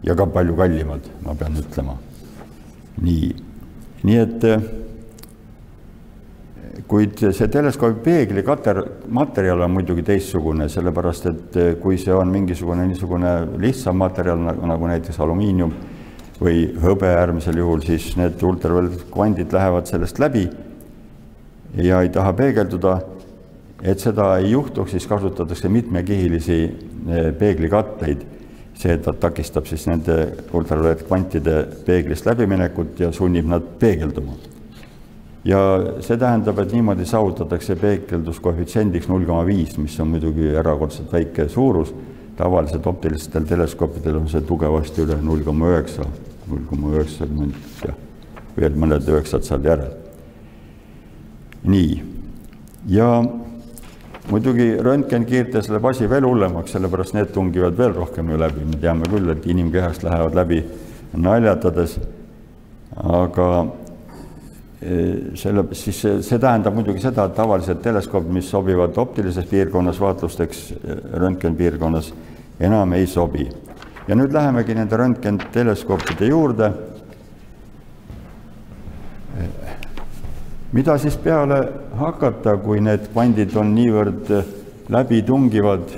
[0.02, 1.96] ja ka palju kallimad, ma pean ütlema.
[3.02, 3.28] nii,
[4.04, 4.44] nii et
[6.88, 12.86] kuid see teleskoobi peegli kater-, materjal on muidugi teistsugune, sellepärast et kui see on mingisugune
[12.88, 15.72] niisugune lihtsam materjal nagu, nagu näiteks alumiinium
[16.42, 20.48] või hõbe äärmisel juhul, siis need ultraviolettkvandid lähevad sellest läbi
[21.76, 23.00] ja ei taha peegelduda.
[23.82, 26.58] et seda ei juhtuks, siis kasutatakse mitmekihilisi
[27.38, 28.20] peeglikatteid
[28.82, 30.16] see, ta takistab siis nende
[30.54, 34.34] ultraviolettkvantide peeglist läbiminekut ja sunnib nad peegelduma.
[35.44, 35.58] ja
[36.00, 41.90] see tähendab, et niimoodi saavutatakse peegelduskoefitsiendiks null koma viis, mis on muidugi erakordselt väike suurus,
[42.38, 46.06] tavaliselt optilistel teleskoopidel on see tugevasti üle null koma üheksa,
[46.48, 47.94] null koma üheksakümmend ja
[48.56, 49.92] veel mõned üheksad seal järel.
[51.62, 52.02] nii,
[52.90, 53.08] ja
[54.30, 59.06] muidugi röntgenkiirtes läheb asi veel hullemaks, sellepärast need tungivad veel rohkem ju läbi, me teame
[59.10, 60.62] küll, et inimkehast lähevad läbi
[61.12, 61.96] naljatades,
[62.96, 63.48] aga
[64.80, 64.98] e,
[65.38, 70.64] selle, siis see, see tähendab muidugi seda, et tavalised teleskoobid, mis sobivad optilises piirkonnas vaatlusteks,
[70.78, 72.12] e, röntgenpiirkonnas,
[72.62, 73.48] enam ei sobi.
[74.08, 76.72] Ja nüüd lähemegi nende röntgenteleskoopide juurde.
[80.72, 81.58] Mida siis peale
[81.98, 84.30] hakata, kui need kvandid on niivõrd
[84.92, 85.92] läbitungivad,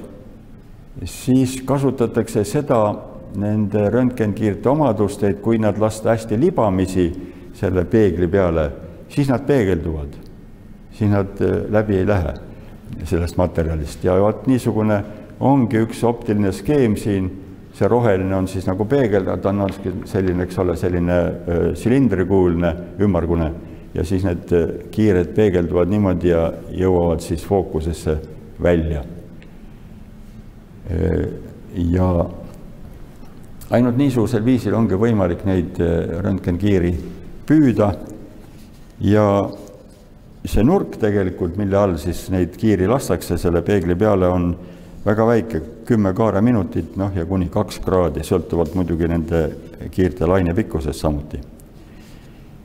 [1.06, 2.80] siis kasutatakse seda
[3.38, 7.06] nende röntgenkiirte omadust, et kui nad lasta hästi libamisi
[7.54, 8.68] selle peegli peale,
[9.08, 10.18] siis nad peegelduvad,
[10.94, 12.34] siis nad äh, läbi ei lähe
[13.04, 14.04] sellest materjalist.
[14.04, 15.00] Ja vot niisugune
[15.40, 17.30] ongi üks optiline skeem siin,
[17.74, 19.64] see roheline on siis nagu peegel, ta on
[20.06, 21.16] selline, eks ole, selline
[21.78, 22.70] silindrikuulne,
[23.02, 23.50] ümmargune
[23.94, 24.52] ja siis need
[24.94, 28.16] kiired peegelduvad niimoodi ja jõuavad siis fookusesse
[28.62, 29.02] välja.
[31.74, 32.08] Ja
[33.74, 35.78] ainult niisugusel viisil ongi võimalik neid
[36.24, 36.92] röntgenkiiri
[37.48, 37.90] püüda
[39.04, 39.26] ja
[40.44, 44.50] see nurk tegelikult, mille all siis neid kiiri lastakse selle peegli peale, on
[45.04, 49.48] väga väike, kümme kaareminutit, noh ja kuni kaks kraadi, sõltuvalt muidugi nende
[49.92, 51.40] kiirte laine pikkusest samuti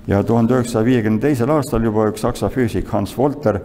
[0.10, 3.60] ja tuhande üheksasaja viiekümne teisel aastal juba üks saksa füüsik Hans Wolter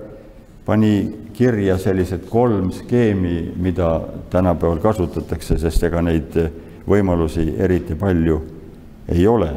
[0.67, 0.93] pani
[1.33, 6.37] kirja sellised kolm skeemi, mida tänapäeval kasutatakse, sest ega neid
[6.89, 8.41] võimalusi eriti palju
[9.09, 9.53] ei ole.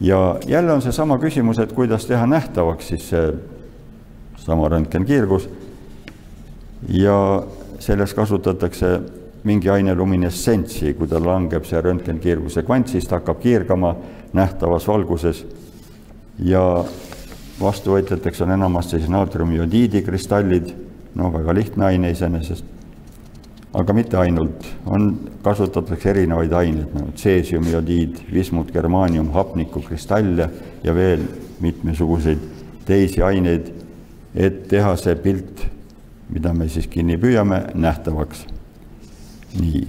[0.00, 3.32] ja jälle on seesama küsimus, et kuidas teha nähtavaks siis see
[4.36, 5.48] sama röntgenkiirgus
[6.88, 7.42] ja
[7.82, 8.92] selles kasutatakse
[9.44, 13.96] mingi aine luminessentsi, kui tal langeb see röntgenkiirguse kvant, siis ta hakkab kiirgama
[14.38, 15.42] nähtavas valguses.
[16.38, 16.62] Ja
[17.60, 20.70] vastuvõtjateks on enamasti siis naatriumjodiidi kristallid,
[21.18, 22.64] no väga lihtne aine iseenesest,
[23.74, 25.10] aga mitte ainult, on,
[25.42, 30.48] kasutatakse erinevaid aineid nagu tseesiumjodiid, vismut, germaanium, hapnikukristalle
[30.84, 31.26] ja veel
[31.60, 32.50] mitmesuguseid
[32.86, 33.72] teisi aineid,
[34.34, 35.66] et teha see pilt,
[36.32, 38.46] mida me siis kinni püüame, nähtavaks.
[39.60, 39.82] nii,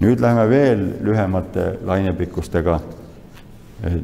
[0.00, 2.80] nüüd läheme veel lühemate lainepikkustega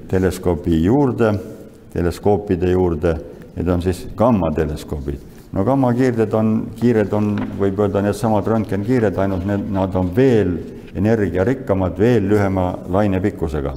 [0.08, 1.32] teleskoobi juurde,
[1.92, 3.14] teleskoopide juurde,
[3.56, 5.28] need on siis gammateleskoobid.
[5.52, 10.52] no gammakiired on, kiired on, võib öelda, needsamad röntgenkiired, ainult need, nad on veel
[10.94, 13.74] energiarikkamad, veel lühema lainepikkusega.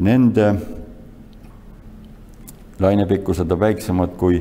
[0.00, 0.46] Nende
[2.80, 4.40] lainepikkused on väiksemad kui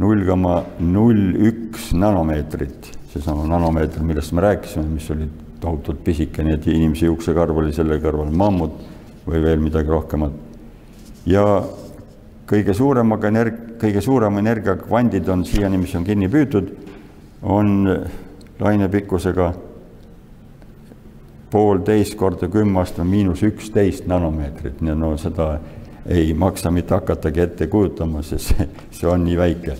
[0.00, 6.56] null koma null üks nanomeetrit, seesama nanomeeter, millest me rääkisime, mis olid tohutult pisike, nii
[6.56, 8.80] et inimese juuksekarv oli selle kõrval mammut
[9.26, 10.32] või veel midagi rohkemat.
[11.26, 11.44] ja
[12.48, 16.72] kõige suuremaga energ-, kõige suurema energiaga kvandid on siiani, mis on kinni püütud,
[17.42, 17.86] on
[18.60, 19.52] lainepikkusega
[21.52, 25.58] poolteist korda kümme aastat miinus üksteist nanomeetrit, nii no seda
[26.06, 29.76] ei maksa mitte hakatagi ette kujutama, sest see, see on nii väike.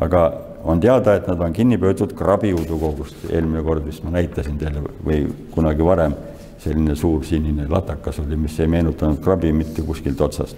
[0.00, 0.32] aga
[0.64, 5.22] on teada, et nad on kinni püütud krabiudukogust, eelmine kord vist ma näitasin teile või
[5.54, 6.16] kunagi varem
[6.60, 10.56] selline suur sinine latakas oli, mis ei meenutanud krabi mitte kuskilt otsast.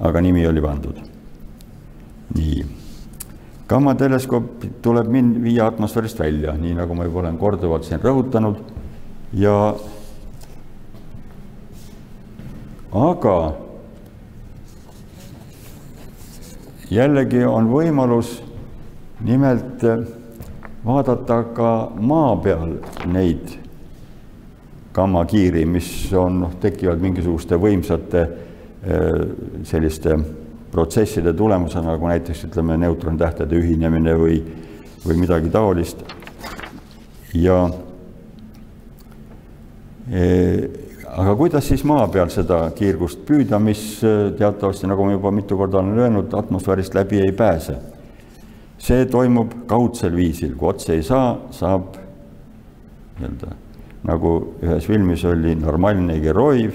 [0.00, 0.96] aga nimi oli pandud.
[2.34, 2.64] nii.
[3.68, 8.58] gammateleskoop tuleb min-, viia atmosfäärist välja, nii nagu ma juba olen korduvalt siin rõhutanud
[9.32, 9.74] ja
[12.92, 13.65] aga
[16.90, 18.40] jällegi on võimalus
[19.24, 19.82] nimelt
[20.86, 22.76] vaadata ka maa peal
[23.10, 23.56] neid
[24.96, 29.24] gammakiiri, mis on, noh, tekivad mingisuguste võimsate äh,
[29.68, 30.16] selliste
[30.72, 34.40] protsesside tulemusena, nagu näiteks ütleme, neutrontähtede ühinemine või,
[35.04, 36.02] või midagi taolist.
[37.36, 37.58] ja
[40.10, 40.24] e,
[41.16, 45.56] aga kuidas siis maa peal seda kiirgust püüda, mis eh, teatavasti, nagu ma juba mitu
[45.58, 47.78] korda olen öelnud, atmosfäärist läbi ei pääse?
[48.86, 51.96] see toimub kaudsel viisil, kui otse ei saa, saab
[53.16, 53.54] nii-öelda
[54.06, 56.68] nagu ühes filmis oli normaalne geroi,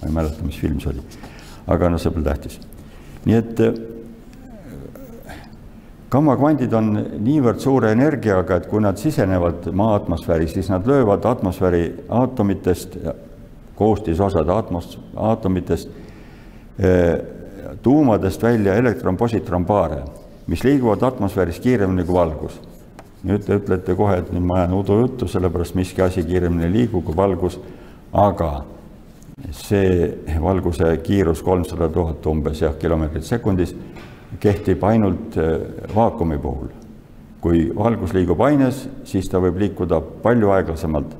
[0.00, 1.04] ma ei mäleta, mis film see oli,
[1.70, 2.58] aga noh, see pole tähtis.
[3.24, 3.80] nii et eh,
[6.10, 6.90] gammakvandid on
[7.22, 12.96] niivõrd suure energiaga, et kui nad sisenevad maa atmosfääri, siis nad löövad atmosfääri aatomitest,
[13.78, 15.92] koostisosade atmos-, aatomitest,
[17.82, 20.02] tuumadest välja elektron-positronpaare,
[20.50, 22.58] mis liiguvad atmosfääris kiiremini kui valgus.
[23.20, 27.02] Nüüd te ütlete kohe, et nüüd ma ajan udujuttu, sellepärast miski asi kiiremini ei liigu
[27.04, 27.58] kui valgus,
[28.16, 28.64] aga
[29.56, 33.74] see valguse kiirus kolmsada tuhat umbes jah, kilomeetrit sekundis
[34.40, 35.58] kehtib ainult äh,
[35.94, 36.68] vaakumi puhul.
[37.40, 41.14] kui valgus liigub aines, siis ta võib liikuda palju aeglasemalt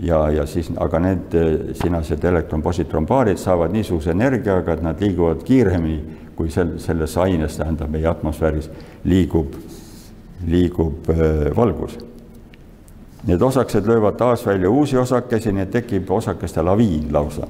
[0.00, 5.98] ja, ja siis, aga need äh, sinased elektron-positron-paarid saavad niisuguse energiaga, et nad liiguvad kiiremini,
[6.36, 8.70] kui sel, selles aines, tähendab meie atmosfääris,
[9.04, 9.58] liigub
[10.46, 11.98] liigub äh, valgus.
[13.26, 17.46] Need osakesed löövad taas välja uusi osakesi, nii et tekib osakeste laviin lausa.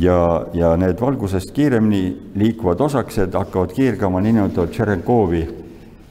[0.00, 5.44] Ja, ja need valgusest kiiremini liikuvad osakesed hakkavad kiirgama niinimetatud Tšerenkovi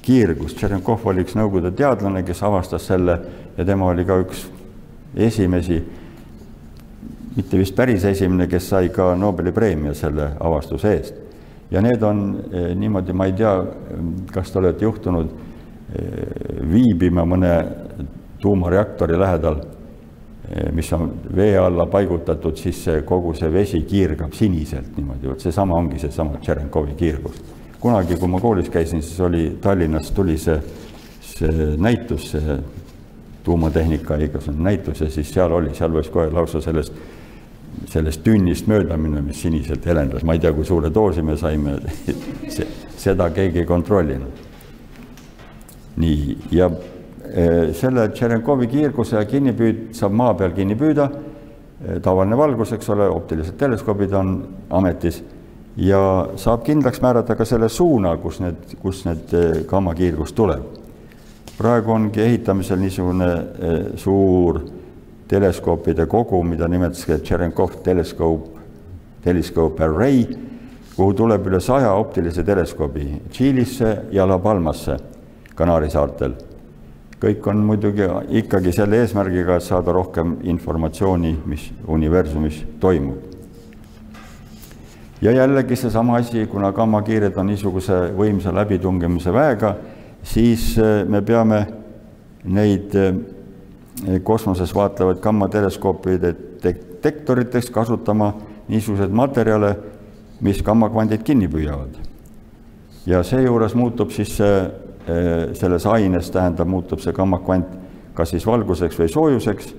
[0.03, 0.57] kiirgust.
[0.57, 3.19] Tšerenkov oli üks Nõukogude teadlane, kes avastas selle
[3.57, 4.45] ja tema oli ka üks
[5.15, 5.81] esimesi,
[7.35, 11.23] mitte vist päris esimene, kes sai ka Nobeli preemia selle avastuse eest
[11.73, 13.53] ja need on eh, niimoodi, ma ei tea,
[14.33, 17.53] kas te olete juhtunud eh, viibima mõne
[18.43, 19.61] tuumareaktori lähedal,
[20.71, 25.99] mis on vee alla paigutatud, siis kogu see vesi kiirgab siniselt niimoodi, vot seesama ongi
[25.99, 27.41] seesama Tšerenkovi kiirgus.
[27.79, 30.59] kunagi, kui ma koolis käisin, siis oli Tallinnas tuli see,
[31.21, 32.57] see näitus, see
[33.43, 36.93] tuumatehnika igasugune näitus ja siis seal oli, seal võis kohe lausa sellest
[37.89, 41.77] sellest tünnist mööda minna, mis siniselt helendas, ma ei tea, kui suure doosi me saime
[43.03, 44.41] seda keegi ei kontrollinud.
[45.97, 46.69] nii, ja
[47.73, 51.07] selle Tšerenkovi kiirguse kinnipüüd saab maa peal kinni püüda,
[51.81, 54.35] e, tavaline valgus, eks ole, optilised teleskoobid on
[54.69, 55.21] ametis
[55.77, 56.01] ja
[56.37, 60.63] saab kindlaks määrata ka selle suuna, kus need, kus need e, gammakiirgus tuleb.
[61.57, 63.27] praegu ongi ehitamisel niisugune
[64.01, 64.57] suur
[65.29, 68.47] teleskoopide kogu, mida nimetatakse Tšerenkov teleskoop,
[69.23, 70.25] telescope array,
[70.95, 74.97] kuhu tuleb üle saja optilise teleskoobi Tšiilisse ja La Palmasse
[75.55, 76.33] Kanaari saartel.
[77.23, 78.07] Kõik on muidugi
[78.41, 83.31] ikkagi selle eesmärgiga, et saada rohkem informatsiooni, mis universumis toimub.
[85.21, 89.75] ja jällegi seesama asi, kuna gammakiired on niisuguse võimsa läbitungimise väega,
[90.23, 91.67] siis eh, me peame
[92.43, 98.33] neid eh, kosmoses vaatlevaid gammateleskoopide detektoriteks kasutama
[98.67, 99.77] niisuguseid materjale,
[100.41, 101.95] mis gammakvandid kinni püüavad.
[103.05, 104.82] ja seejuures muutub siis see,
[105.59, 107.73] selles aines, tähendab, muutub see gammakvant
[108.13, 109.73] kas siis valguseks või soojuseks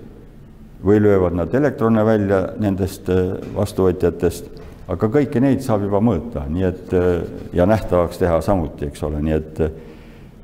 [0.84, 4.50] või löövad nad elektrone välja nendest eh, vastuvõtjatest,
[4.90, 7.12] aga kõiki neid saab juba mõõta, nii et eh,
[7.56, 9.66] ja nähtavaks teha samuti, eks ole, nii et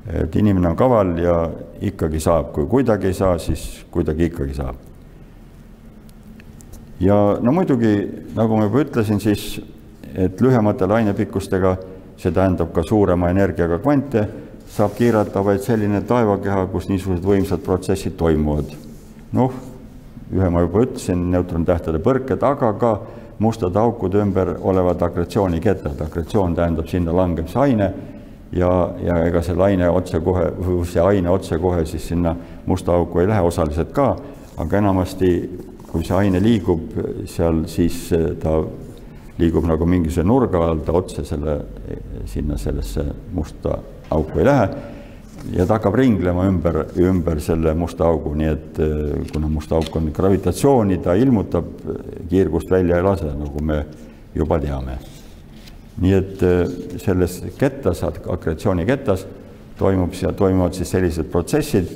[0.01, 1.35] et inimene on kaval ja
[1.85, 4.75] ikkagi saab, kui kuidagi ei saa, siis kuidagi ikkagi saab.
[6.99, 7.93] ja no muidugi,
[8.35, 9.61] nagu ma juba ütlesin, siis
[10.15, 11.75] et lühemate lainepikkustega,
[12.17, 14.25] see tähendab ka suurema energiaga kvante,
[14.71, 18.71] saab kiirata vaid selline taevakeha, kus niisugused võimsad protsessid toimuvad.
[19.31, 19.51] noh,
[20.31, 22.91] ühe ma juba ütlesin, neutrontähtede põrked, aga ka
[23.39, 27.91] mustade aukude ümber olevad akretsiooniketad, akretsioon tähendab, sinna langeb see aine
[28.51, 30.51] ja, ja ega see laine otsekohe,
[30.87, 34.13] see aine otsekohe siis sinna musta auku ei lähe, osaliselt ka,
[34.57, 35.31] aga enamasti,
[35.91, 36.93] kui see aine liigub
[37.27, 38.03] seal, siis
[38.43, 38.59] ta
[39.39, 41.57] liigub nagu mingisuguse nurga all, ta otse selle,
[42.29, 43.79] sinna sellesse musta
[44.11, 44.69] auku ei lähe
[45.49, 49.95] ja ta hakkab ringlema ümber, ümber selle musta augu, nii et äh, kuna must auk
[49.97, 51.71] on gravitatsiooni, ta ilmutab,
[52.29, 53.83] kiirgust välja ei lase, nagu me
[54.35, 54.99] juba teame.
[56.01, 56.61] nii et äh,
[57.01, 59.25] selles kettas, akretsioonikettas
[59.77, 61.91] toimub, toimuvad siis sellised protsessid,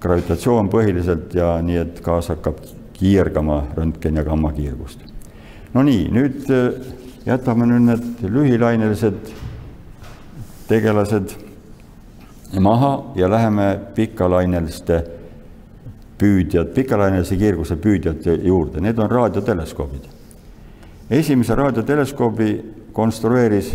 [0.00, 2.62] gravitatsioon põhiliselt ja nii, et gaas hakkab
[2.98, 5.04] kiirgama röntgen- ja gammakiirgust.
[5.74, 6.72] no nii, nüüd äh,
[7.26, 9.47] jätame nüüd need lühilainelised
[10.68, 11.34] tegelased
[12.60, 15.02] maha ja läheme pikalaineliste
[16.18, 20.08] püüdjad, pikalainelise kiirguse püüdjate juurde, need on raadioteleskoobid.
[21.10, 22.50] esimese raadioteleskoobi
[22.92, 23.72] konstrueeris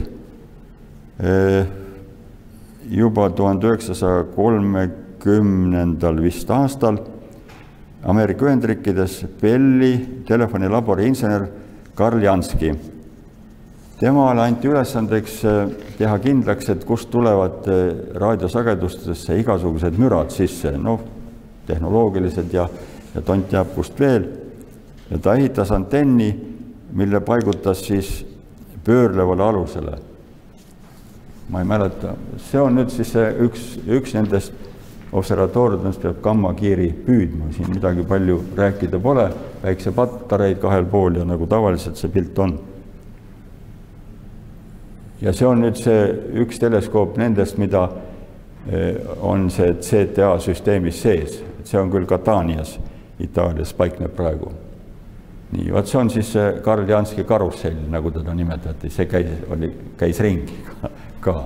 [1.19, 1.65] eh,
[2.89, 6.97] juba tuhande üheksasaja kolmekümnendal vist aastal
[8.03, 11.47] Ameerika Ühendriikides Belli telefonilabori insener
[11.95, 12.73] Karl Janski
[13.99, 17.83] temale anti ülesandeks äh, teha kindlaks, et kust tulevad äh,
[18.19, 21.01] raadiosagedustesse igasugused mürad sisse, noh,
[21.67, 22.67] tehnoloogilised ja,
[23.13, 24.25] ja tont teab kust veel.
[25.11, 26.31] ja ta ehitas antenni,
[26.93, 28.25] mille paigutas siis
[28.83, 29.97] pöörlevale alusele.
[31.49, 34.53] ma ei mäleta, see on nüüd siis see üks, üks nendest
[35.13, 39.27] observatooriumidest peab gammakiiri püüdma, siin midagi palju rääkida pole,
[39.61, 42.55] päiksepatareid kahel pool ja nagu tavaliselt see pilt on
[45.21, 46.01] ja see on nüüd see
[46.43, 47.87] üks teleskoop nendest, mida
[48.71, 52.77] eh, on see CTA süsteemis sees, see on küll Catanias,
[53.19, 54.51] Itaalias paikneb praegu.
[55.53, 59.69] nii, vot see on siis see Karl Janski karussell, nagu teda nimetati, see käis, oli,
[59.97, 60.57] käis ringi
[61.25, 61.43] ka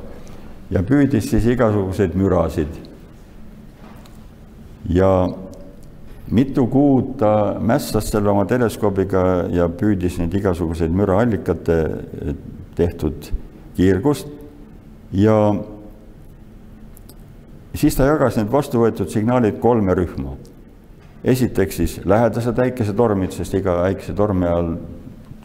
[0.72, 2.72] ja püüdis siis igasuguseid mürasid.
[4.90, 5.28] ja
[6.32, 11.78] mitu kuud ta mässas selle oma teleskoobiga ja püüdis neid igasuguseid müraallikate
[12.76, 13.32] tehtud
[13.78, 14.28] kiirgust
[15.14, 15.38] ja
[17.78, 20.36] siis ta jagas need vastu võetud signaalid kolme rühma.
[21.24, 24.76] esiteks siis lähedased äikesetormid, sest iga äikesetormi all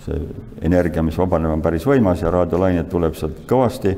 [0.03, 0.18] see
[0.66, 3.97] energia, mis vabaneb, on päris võimas ja raadiolainet tuleb sealt kõvasti.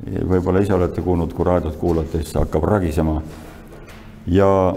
[0.00, 3.20] võib-olla ise olete kuulnud, kui raadiot kuulate, siis hakkab ragisema.
[4.26, 4.74] ja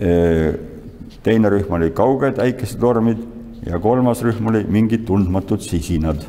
[0.00, 0.10] e,
[1.22, 3.18] teine rühm oli kauged äikesetormid
[3.66, 6.24] ja kolmas rühm oli mingid tundmatud sisinad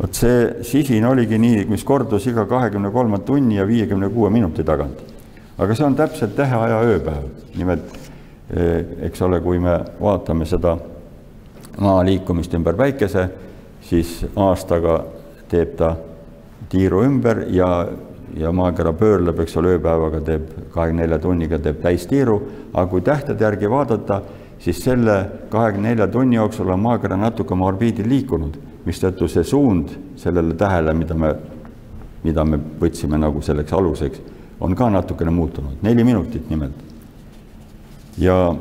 [0.00, 4.64] vot see sisin oligi nii, mis kordus iga kahekümne kolme tunni ja viiekümne kuue minuti
[4.64, 5.02] tagant.
[5.58, 7.24] aga see on täpselt täheaja ööpäev,
[7.56, 7.90] nimelt
[8.56, 10.78] eh, eks ole, kui me vaatame seda
[11.84, 13.26] maa liikumist ümber päikese,
[13.84, 15.02] siis aastaga
[15.50, 15.94] teeb ta
[16.72, 17.68] tiiru ümber ja,
[18.36, 22.40] ja maakera pöörleb, eks ole, ööpäevaga teeb kahekümne nelja tunniga teeb täistiiru,
[22.72, 24.22] aga kui tähtede järgi vaadata,
[24.64, 25.20] siis selle
[25.52, 30.94] kahekümne nelja tunni jooksul on maakera natuke oma orbiidil liikunud mistõttu see suund sellele tähele,
[30.96, 31.34] mida me,
[32.24, 34.22] mida me võtsime nagu selleks aluseks,
[34.60, 36.88] on ka natukene muutunud, neli minutit nimelt.
[38.18, 38.54] ja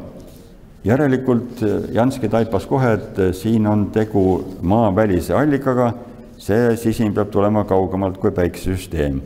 [0.84, 4.24] järelikult Janski taipas kohe, et siin on tegu
[4.62, 5.92] maavälise allikaga,
[6.40, 9.22] see sisin peab tulema kaugemalt kui päikesesüsteem.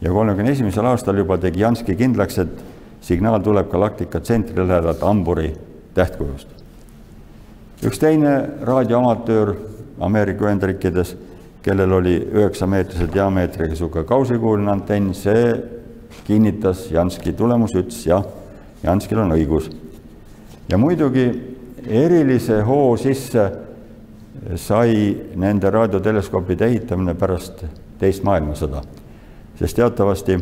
[0.00, 2.64] ja kolmekümne esimesel aastal juba tegi Janski kindlaks, et
[3.00, 5.54] signaal tuleb galaktika tsentri lähedalt Amburi
[5.94, 6.48] tähtkujust.
[7.84, 9.54] üks teine raadioamatöör
[10.00, 11.14] Ameerika Ühendriikides,
[11.62, 15.54] kellel oli üheksameetrise diameetriga niisugune kausikuuline antenn, see
[16.26, 18.24] kinnitas Janski tulemuse, ütles jah,
[18.84, 19.70] Janskil on õigus.
[20.68, 21.26] ja muidugi
[21.86, 23.50] erilise hoo sisse
[24.56, 27.64] sai nende raadioteleskoopide ehitamine pärast
[27.98, 28.82] teist maailmasõda,
[29.58, 30.38] sest teatavasti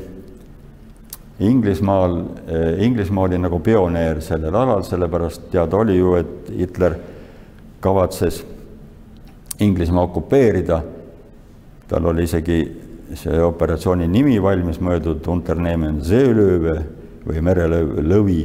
[1.44, 2.20] Inglismaal,
[2.78, 6.94] Inglismaa oli nagu pioneer sellel alal, sellepärast teada oli ju, et Hitler
[7.82, 8.44] kavatses
[9.60, 10.82] Inglismaa okupeerida.
[11.88, 12.58] tal oli isegi
[13.14, 16.78] see operatsiooni nimi valmis mõeldud, Unternehmen Seelööve
[17.26, 18.42] või merelõvi.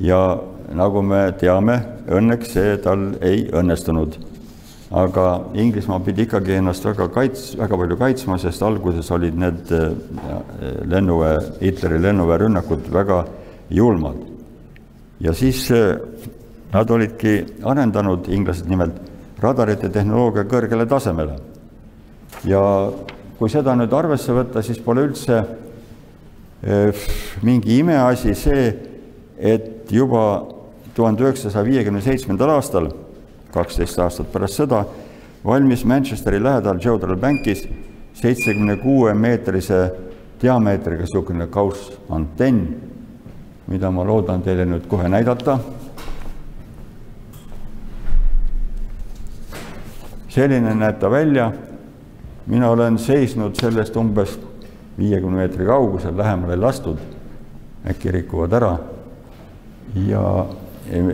[0.00, 0.40] ja
[0.74, 4.18] nagu me teame, õnneks see tal ei õnnestunud.
[4.92, 9.92] aga Inglismaa pidi ikkagi ennast väga kaits-, väga palju kaitsma, sest alguses olid need äh,
[10.84, 13.24] lennuväe, Hitleri lennuväe rünnakud väga
[13.70, 14.16] julmad.
[15.20, 15.96] ja siis äh,
[16.72, 19.11] nad olidki arendanud, inglased nimelt
[19.42, 21.36] radarite tehnoloogia kõrgele tasemele.
[22.44, 22.62] ja
[23.38, 25.38] kui seda nüüd arvesse võtta, siis pole üldse
[26.62, 27.06] eh,
[27.42, 28.66] mingi imeasi see,
[29.38, 30.24] et juba
[30.94, 32.90] tuhande üheksasaja viiekümne seitsmendal aastal,
[33.52, 34.84] kaksteist aastat pärast sõda,
[35.44, 37.66] valmis Manchesteri lähedal Jodrell Bankis
[38.14, 39.82] seitsekümne kuue meetrise
[40.42, 42.66] diameetriga niisugune kaussantenn,
[43.70, 45.58] mida ma loodan teile nüüd kohe näidata
[50.32, 51.52] selline näeb ta välja.
[52.46, 54.38] mina olen seisnud sellest umbes
[54.98, 56.98] viiekümne meetri kaugusel, lähemale ei lastud.
[57.90, 58.78] äkki rikuvad ära.
[60.06, 60.46] ja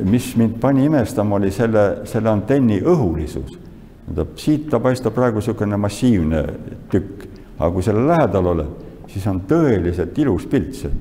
[0.05, 3.59] mis mind pani imestama, oli selle, selle antenni õhulisus.
[4.07, 6.45] tähendab, siit ta paistab praegu niisugune massiivne
[6.91, 7.27] tükk,
[7.59, 8.71] aga kui selle lähedal oled,
[9.09, 10.95] siis on tõeliselt ilus pilt see,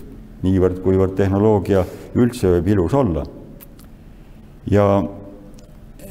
[0.43, 3.23] niivõrd, kuivõrd tehnoloogia üldse võib ilus olla.
[4.71, 4.87] ja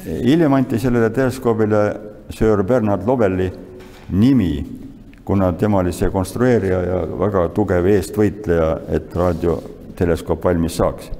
[0.05, 1.81] hiljem anti sellele teleskoobile
[2.29, 3.51] Sir Bernard Lovelli
[4.09, 4.65] nimi,
[5.25, 11.11] kuna tema oli see konstrueerija ja väga tugev eestvõitleja, et raadioteleskoop valmis saaks.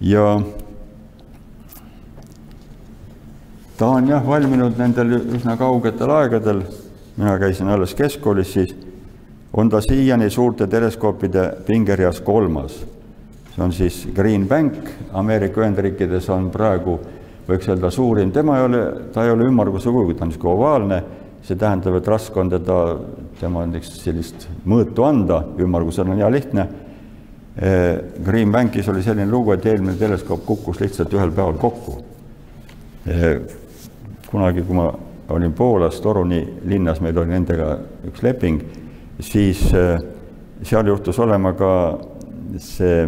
[0.00, 0.40] ja
[3.78, 6.62] ta on jah valminud nendel üsna kaugetel aegadel,
[7.16, 8.76] mina käisin alles keskkoolis siis,
[9.52, 12.84] on ta siiani suurte teleskoopide pingereas kolmas
[13.58, 14.74] see on siis Green Bank,
[15.12, 16.98] Ameerika Ühendriikides on praegu,
[17.48, 18.82] võiks öelda, suurim, tema ei ole,
[19.12, 20.98] ta ei ole ümmarguse kujuga, ta on niisugune ovaalne,
[21.42, 22.76] see tähendab, et raske on teda,
[23.40, 26.66] tema näiteks sellist mõõtu anda, ümmargusel on hea lihtne.
[28.24, 31.96] Green Bankis oli selline lugu, et eelmine teleskoop kukkus lihtsalt ühel päeval kokku.
[34.28, 34.86] Kunagi, kui ma
[35.34, 37.72] olin Poolas, Toruni linnas, meil oli nendega
[38.06, 38.62] üks leping,
[39.18, 39.64] siis
[40.62, 41.72] seal juhtus olema ka
[42.62, 43.02] see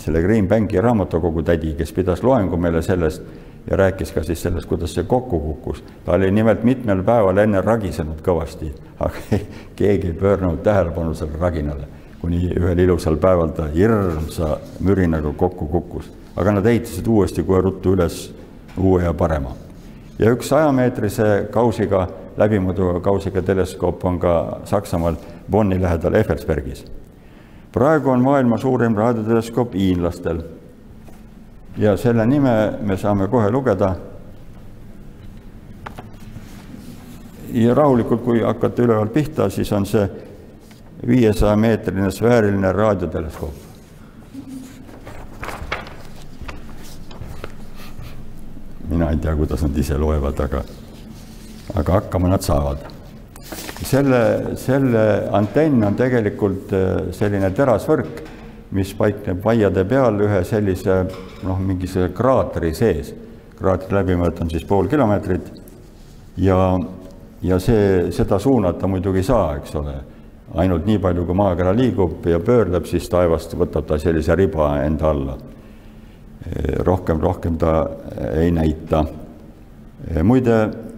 [0.00, 3.22] selle Green Banki raamatukogu tädi, kes pidas loengu meile sellest
[3.70, 5.84] ja rääkis ka siis sellest, kuidas see kokku kukkus.
[6.04, 9.20] ta oli nimelt mitmel päeval enne ragisenud kõvasti, aga
[9.78, 11.88] keegi ei pööranud tähelepanu sellele raginale,
[12.20, 16.10] kuni ühel ilusal päeval ta hirmsa mürinaga kokku kukkus.
[16.36, 18.30] aga nad ehitasid uuesti kohe ruttu üles
[18.78, 19.52] uue ja parema.
[20.18, 25.20] ja üks sajameetrise kausiga, läbimõõduga kausiga teleskoop on ka Saksamaal
[25.50, 26.84] Bonni lähedal Effelsbergis
[27.72, 30.42] praegu on maailma suurim raadioteleskoop hiinlastel.
[31.76, 33.94] ja selle nime me saame kohe lugeda.
[37.52, 40.10] ja rahulikult, kui hakata ülevalt pihta, siis on see
[41.06, 43.54] viiesaja meetrine sfääriline raadioteleskoop.
[48.88, 50.64] mina ei tea, kuidas nad ise loevad, aga,
[51.74, 52.99] aga hakkama nad saavad
[53.86, 58.22] selle, selle antenn on tegelikult äh, selline terasvõrk,
[58.76, 61.02] mis paikneb vaiade peal ühe sellise
[61.46, 63.14] noh, mingisuguse kraatri sees.
[63.58, 65.50] kraatri läbimõõt on siis pool kilomeetrit
[66.40, 66.78] ja,
[67.42, 69.94] ja see, seda suunata muidugi ei saa, eks ole.
[70.60, 75.10] ainult nii palju, kui maakera liigub ja pöörleb, siis taevast võtab ta sellise riba enda
[75.10, 75.36] alla.
[76.86, 77.90] rohkem, rohkem ta
[78.34, 79.04] ei näita.
[80.22, 80.89] muide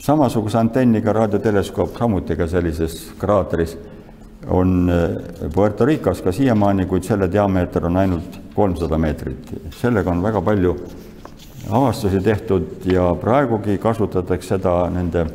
[0.00, 3.76] samasuguse antenniga raadioteleskoop, samuti ka sellises kraatris,
[4.48, 9.52] on eh, Puerto Ricos ka siiamaani, kuid selle diameeter on ainult kolmsada meetrit.
[9.76, 10.74] sellega on väga palju
[11.70, 15.26] avastusi tehtud ja praegugi kasutatakse seda nende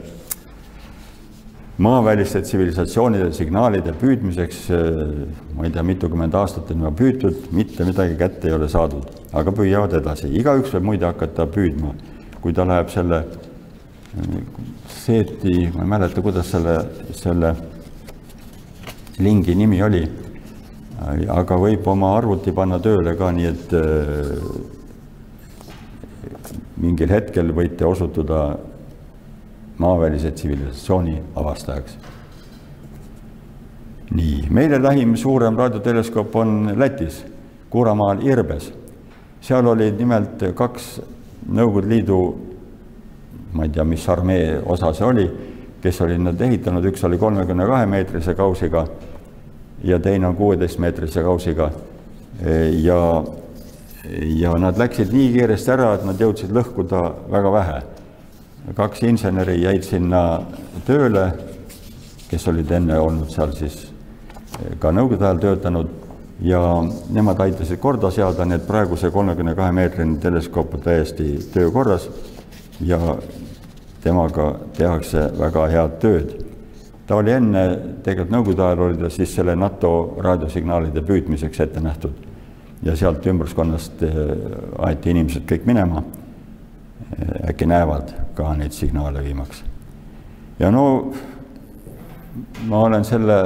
[1.78, 8.18] maaväliste tsivilisatsioonide signaalide püüdmiseks, eh, ma ei tea, mitukümmend aastat on juba püütud, mitte midagi
[8.18, 10.34] kätte ei ole saadud, aga püüavad edasi.
[10.34, 11.94] igaüks võib muide hakata püüdma,
[12.42, 13.26] kui ta läheb selle
[14.88, 16.76] Seeti, ma ei mäleta, kuidas selle,
[17.12, 17.56] selle
[19.20, 20.02] lingi nimi oli,
[21.30, 23.84] aga võib oma arvuti panna tööle ka nii, et äh,
[26.80, 28.40] mingil hetkel võite osutuda
[29.84, 31.98] maavälise tsivilisatsiooni avastajaks.
[34.16, 37.26] nii, meile lähim suurem raadioteleskoop on Lätis,
[37.70, 38.72] Kuramaal Irbes.
[39.42, 41.02] seal olid nimelt kaks
[41.46, 42.55] Nõukogude Liidu
[43.56, 45.26] ma ei tea, mis armee osa see oli,
[45.82, 48.86] kes olid nad ehitanud, üks oli kolmekümne kahe meetrise kausiga
[49.84, 51.72] ja teine on kuueteist meetrise kausiga.
[52.82, 53.24] ja,
[54.36, 57.02] ja nad läksid nii kiiresti ära, et nad jõudsid lõhkuda
[57.32, 57.82] väga vähe.
[58.76, 60.42] kaks inseneri jäid sinna
[60.86, 61.32] tööle,
[62.30, 63.86] kes olid enne olnud seal siis
[64.80, 65.90] ka nõukogude ajal töötanud
[66.42, 66.60] ja
[67.14, 72.10] nemad aitasid korda seada, nii et praegu see kolmekümne kahe meetrine teleskoop on täiesti töökorras
[72.82, 73.00] ja
[74.06, 76.36] temaga tehakse väga head tööd.
[77.08, 77.64] ta oli enne,
[78.06, 79.92] tegelikult Nõukogude ajal oli ta siis selle NATO
[80.26, 82.14] raadiosignaalide püüdmiseks ette nähtud
[82.86, 84.20] ja sealt ümbruskonnast eh,
[84.88, 86.04] aeti inimesed kõik minema.
[87.06, 89.64] Eh, äkki näevad ka neid signaale viimaks.
[90.60, 91.14] ja no
[92.70, 93.38] ma olen selle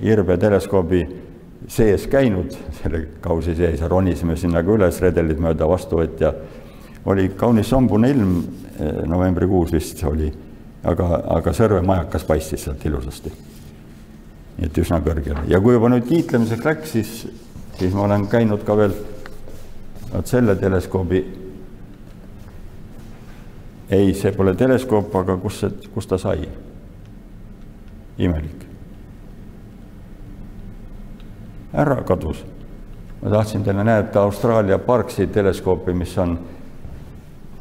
[0.00, 1.02] Irve teleskoobi
[1.68, 6.32] sees käinud, selle kausi sees ja ronisime sinna ka üles redelid mööda vastuvõtja
[7.04, 8.69] oli kaunis sombune ilm, eh,
[9.06, 10.30] novembrikuus vist oli,
[10.88, 13.32] aga, aga Sõrve majakas paistis sealt ilusasti.
[14.60, 17.12] et üsna kõrgel ja kui juba nüüd kiitlemiseks läks, siis,
[17.78, 18.96] siis ma olen käinud ka veel
[20.12, 21.22] vot selle teleskoobi
[23.90, 26.48] ei, see pole teleskoop, aga kus see, kus ta sai?
[28.20, 28.66] imelik.
[31.72, 32.44] ära kadus.
[33.22, 36.38] ma tahtsin teile näidata Austraalia Parksi teleskoopi, mis on,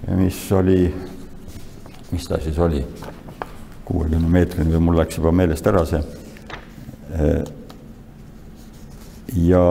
[0.08, 0.96] mis oli,
[2.12, 2.84] mis ta siis oli,
[3.86, 6.02] kuuekümne meetrine või mul läks juba meelest ära see.
[9.50, 9.64] ja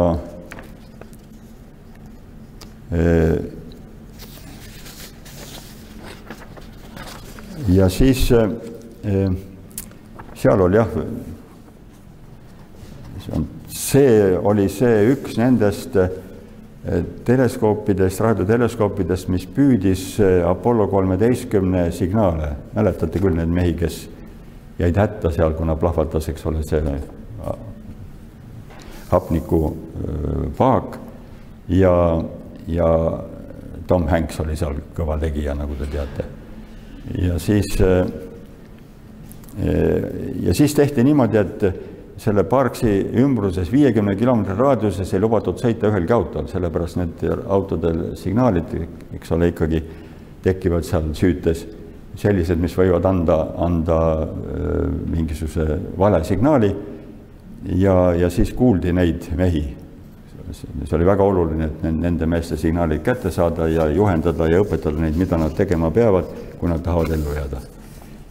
[7.68, 8.24] ja siis
[10.39, 10.97] seal oli jah,
[13.68, 15.97] see oli see üks nendest
[17.24, 20.16] teleskoopidest, raadioteleskoopidest, mis püüdis
[20.47, 22.57] Apollo kolmeteistkümne signaale.
[22.74, 24.09] mäletate küll neid mehi, kes
[24.78, 26.82] jäid hätta seal, kuna plahvatas, eks ole, see
[29.11, 30.99] hapnikupaak
[31.68, 32.24] ja
[32.68, 32.89] ja
[33.86, 36.24] Tom Hanks oli seal kõva tegija, nagu te teate.
[37.22, 37.78] ja siis,
[40.45, 41.64] ja siis tehti niimoodi, et
[42.18, 42.90] selle Parksi
[43.22, 48.74] ümbruses viiekümne kilomeetri raadiuses ei lubatud sõita ühelgi autol, sellepärast need autodel signaalid,
[49.14, 49.82] eks ole, ikkagi
[50.42, 51.66] tekivad seal süütes
[52.18, 53.98] sellised, mis võivad anda, anda
[55.06, 56.74] mingisuguse vale signaali.
[57.74, 59.78] ja, ja siis kuuldi neid mehi
[60.52, 65.16] see oli väga oluline, et nende meeste signaalid kätte saada ja juhendada ja õpetada neid,
[65.20, 67.60] mida nad tegema peavad, kui nad tahavad ellu jääda.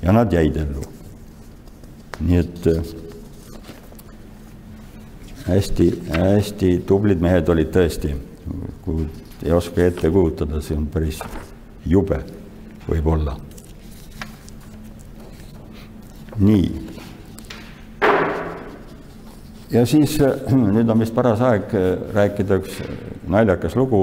[0.02, 0.82] ja nad jäid ellu.
[2.20, 3.07] nii et
[5.48, 8.12] hästi-hästi tublid mehed olid tõesti,
[9.44, 11.22] ei oska ette kujutada, see on päris
[11.86, 12.22] jube
[12.88, 13.38] võib-olla.
[16.38, 16.88] nii
[19.72, 20.20] ja siis
[20.76, 21.74] nüüd on vist paras aeg
[22.14, 22.82] rääkida üks
[23.28, 24.02] naljakas lugu.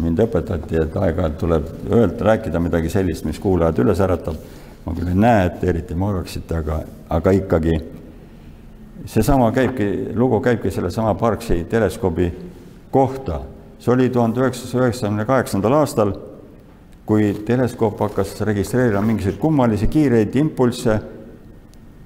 [0.00, 4.36] mind õpetati, et aeg-ajalt tuleb öelda, rääkida midagi sellist, mis kuulajad üles äratab.
[4.84, 7.74] ma küll ei näe, et eriti magaksite, aga, aga ikkagi
[9.06, 12.32] seesama käibki, lugu käibki sellesama Parksi teleskoobi
[12.90, 13.40] kohta.
[13.80, 16.10] see oli tuhande üheksasaja üheksakümne kaheksandal aastal,
[17.08, 20.98] kui teleskoop hakkas registreerima mingisuguseid kummalisi kiireid impulsse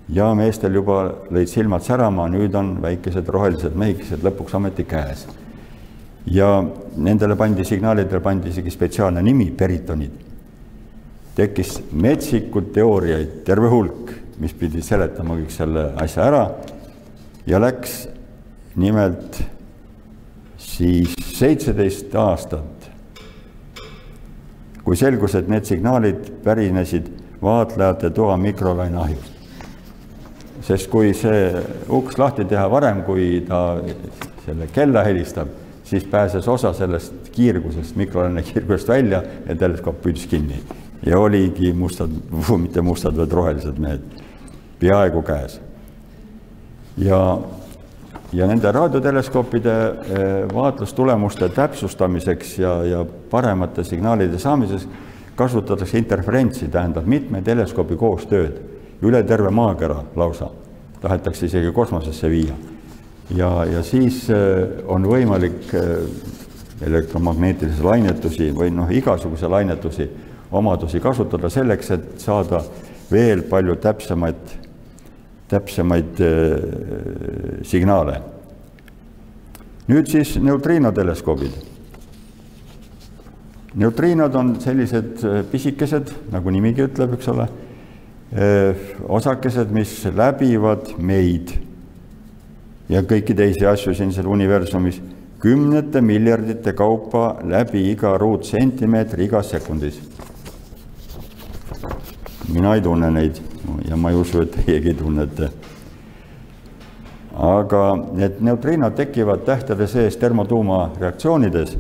[0.09, 1.01] ja meestel juba
[1.35, 5.27] lõid silmad särama, nüüd on väikesed rohelised mehikesed lõpuks ometi käes.
[6.27, 6.65] ja
[6.97, 10.13] nendele pandi, signaalidele pandi isegi spetsiaalne nimi, peritonid.
[11.35, 16.45] tekkis metsikud teooriaid, terve hulk, mis pidi seletama kõik selle asja ära
[17.47, 18.09] ja läks
[18.77, 19.43] nimelt
[20.59, 22.91] siis seitseteist aastat,
[24.85, 27.09] kui selgus, et need signaalid pärinesid
[27.43, 29.35] vaatlejate toa mikrolaineahjust
[30.65, 31.51] sest kui see
[31.93, 33.77] uks lahti teha varem, kui ta
[34.45, 35.51] selle kella helistab,
[35.85, 40.63] siis pääses osa sellest kiirgusest, mikrolaine kiirgusest välja ja teleskoop püüdis kinni.
[41.05, 42.09] ja oligi mustad,
[42.59, 44.05] mitte mustad, vaid rohelised mehed
[44.81, 45.61] peaaegu käes.
[46.97, 47.39] Ja,
[48.33, 54.89] ja nende raadioteleskoopide eh, vaatlustulemuste täpsustamiseks ja, ja paremate signaalide saamiseks
[55.37, 58.61] kasutatakse interferentsi, tähendab mitme teleskoobi koostööd
[59.05, 60.49] üle terve maakera lausa,
[61.03, 62.55] tahetakse isegi kosmosesse viia.
[63.37, 65.83] ja, ja siis äh, on võimalik äh,
[66.87, 70.09] elektromagnetilisi lainetusi või noh, igasuguse lainetusi,
[70.53, 72.63] omadusi kasutada selleks, et saada
[73.11, 74.64] veel palju täpsemaid,
[75.55, 78.21] täpsemaid äh, signaale.
[79.89, 81.57] nüüd siis neutriinoteleskoobid.
[83.75, 87.49] neutriinod on sellised pisikesed, nagu nimigi ütleb, eks ole
[89.09, 91.53] osakesed, mis läbivad meid
[92.89, 94.99] ja kõiki teisi asju siin seal universumis
[95.45, 100.01] kümnete miljardite kaupa läbi iga ruutsentimeetri igas sekundis.
[102.49, 103.41] mina ei tunne neid
[103.89, 105.51] ja ma ei usu, et teiegi tunnete.
[107.35, 111.79] aga need neutriinod tekivad tähtede sees termotuumareaktsioonides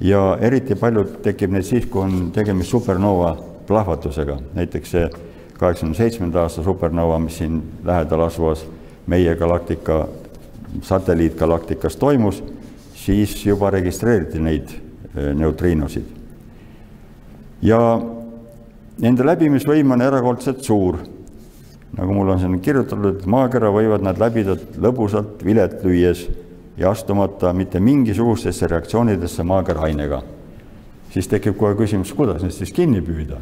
[0.00, 3.36] ja eriti palju tekib neid siis, kui on tegemist supernova
[3.66, 5.08] plahvatusega, näiteks see
[5.58, 8.66] kaheksakümne seitsmenda aasta supernova, mis siin lähedal asuvas
[9.06, 10.08] meie galaktika,
[10.82, 12.42] satelliitgalaktikas toimus,
[12.94, 14.68] siis juba registreeriti neid
[15.16, 16.04] eh, neutriinosid.
[17.62, 17.80] ja
[19.00, 20.98] nende läbimisvõim on erakordselt suur.
[21.96, 26.26] nagu mul on siin kirjutatud, maakera võivad nad läbida lõbusalt vilet lüües
[26.76, 30.22] ja astumata mitte mingisugustesse reaktsioonidesse maakera ainega.
[31.10, 33.40] siis tekib kohe küsimus, kuidas neist siis kinni püüda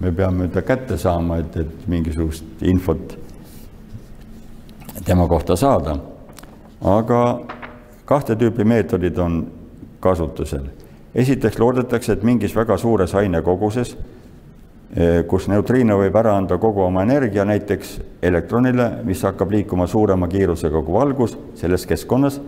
[0.00, 3.18] me peame ta kätte saama, et, et mingisugust infot
[5.04, 5.96] tema kohta saada.
[6.80, 7.40] aga
[8.04, 9.46] kahte tüüpi meetodid on
[10.00, 10.64] kasutusel.
[11.14, 13.96] esiteks loodetakse, et mingis väga suures ainekoguses
[15.28, 20.80] kus neutriino võib ära anda kogu oma energia näiteks elektronile, mis hakkab liikuma suurema kiirusega
[20.82, 22.40] kui valgus selles keskkonnas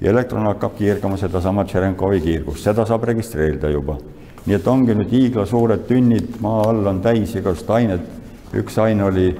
[0.00, 3.98] ja elektron hakkab kiirgama sedasama Tšerenkovi kiirgust, seda saab registreerida juba.
[4.44, 8.02] nii et ongi nüüd hiiglasuured tünnid, maa all on täis igasugust ainet,
[8.52, 9.30] üks aine oli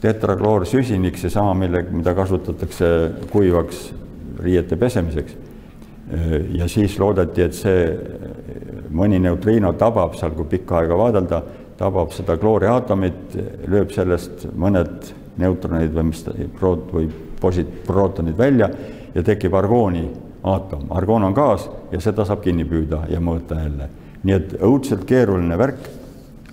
[0.00, 2.86] tetrakloorsüsinik, seesama, mille, mida kasutatakse
[3.30, 3.90] kuivaks
[4.40, 5.36] riiete pesemiseks.
[6.54, 7.84] ja siis loodeti, et see
[8.92, 11.42] mõni neutriino tabab seal, kui pikka aega vaadelda,
[11.82, 13.36] tabab seda klooriaatomit,
[13.70, 15.10] lööb sellest mõned
[15.42, 16.22] neutronid või mis
[16.58, 17.08] proot- või
[17.40, 18.70] posit-, prootonid välja
[19.14, 20.04] ja tekib argooni
[20.42, 20.86] aatom.
[20.90, 23.88] argoon on gaas ja seda saab kinni püüda ja mõõta jälle.
[24.22, 25.88] nii et õudselt keeruline värk,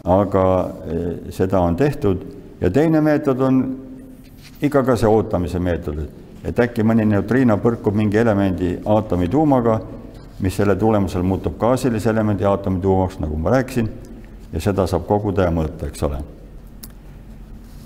[0.04, 0.46] aga
[0.90, 2.24] eh, seda on tehtud
[2.62, 3.62] ja teine meetod on
[4.62, 6.02] ikka ka see ootamise meetod,
[6.44, 9.80] et äkki mõni neutriino põrkub mingi elemendi aatomi tuumaga,
[10.40, 13.90] mis selle tulemusel muutub gaasilise elemendi aatomi tuumaks, nagu ma rääkisin,
[14.54, 16.24] ja seda saab koguda ja mõõta, eks ole.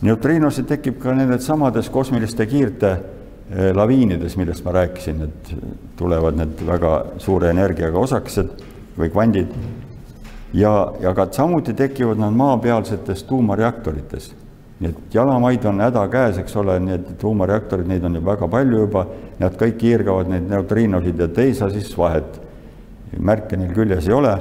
[0.01, 2.97] neutriinosid tekib ka nendes samades kosmiliste kiirte
[3.51, 5.49] Eh, laviinides, millest ma rääkisin, et
[5.99, 8.53] tulevad need väga suure energiaga osakesed
[8.97, 9.51] või kvandid
[10.55, 10.71] ja,
[11.03, 14.31] ja ka samuti tekivad nad maapealsetes tuumareaktorites.
[14.79, 18.79] nii et jalamaid on häda käes, eks ole, et tuumareaktorid, neid on ju väga palju
[18.79, 19.05] juba,
[19.39, 22.39] nad kõik kiirgavad neid neutriinosid ja te ei saa siis vahet,
[23.19, 24.33] märke neil küljes ei ole,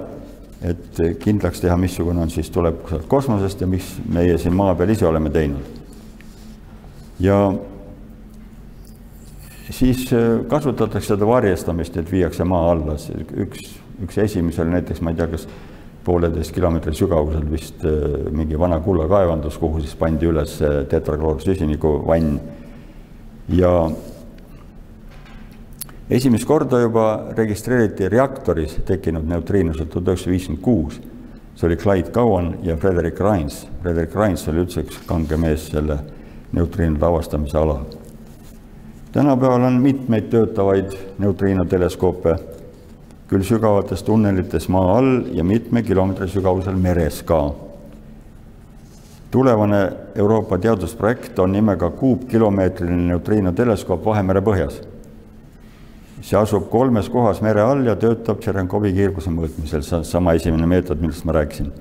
[0.62, 4.92] et kindlaks teha, missugune on siis, tuleb sealt kosmosest ja mis meie siin maa peal
[4.94, 5.80] ise oleme teinud.
[7.20, 7.38] ja
[9.70, 12.96] siis äh, kasutatakse seda varjestamist, et viiakse maa alla,
[13.46, 15.48] üks, üks esimesel näiteks, ma ei tea, kas
[16.02, 20.58] pooleteist kilomeetri sügavusel vist äh, mingi vana kullakaevandus, kuhu siis pandi üles
[20.90, 22.40] tetrakloorsüsiniku vann.
[23.48, 23.90] ja
[26.12, 27.06] esimest korda juba
[27.36, 31.00] registreeriti reaktoris tekkinud neutriinosed tuhat üheksasada viiskümmend kuus.
[31.56, 33.66] see oli Clyde Cowan ja Frederick Rines.
[33.82, 35.98] Frederick Rines oli üldse üks kange mees selle
[36.52, 37.84] neutriinode avastamise alal
[39.12, 42.36] tänapäeval on mitmeid töötavaid neutriinoteleskoope,
[43.28, 47.52] küll sügavates tunnelites maa all ja mitme kilomeetri sügavusel meres ka.
[49.30, 54.82] tulevane Euroopa teadusprojekt on nimega kuupkilomeetriline neutriinoteleskoop Vahemere põhjas.
[56.22, 60.66] See asub kolmes kohas mere all ja töötab Tšerenkovi kiirguse mõõtmisel, see on sama esimene
[60.70, 61.72] meetod, millest ma rääkisin.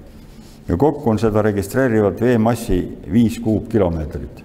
[0.67, 2.81] ja kokku on seda registreerivat veemassi
[3.11, 4.43] viis kuupkilomeetrit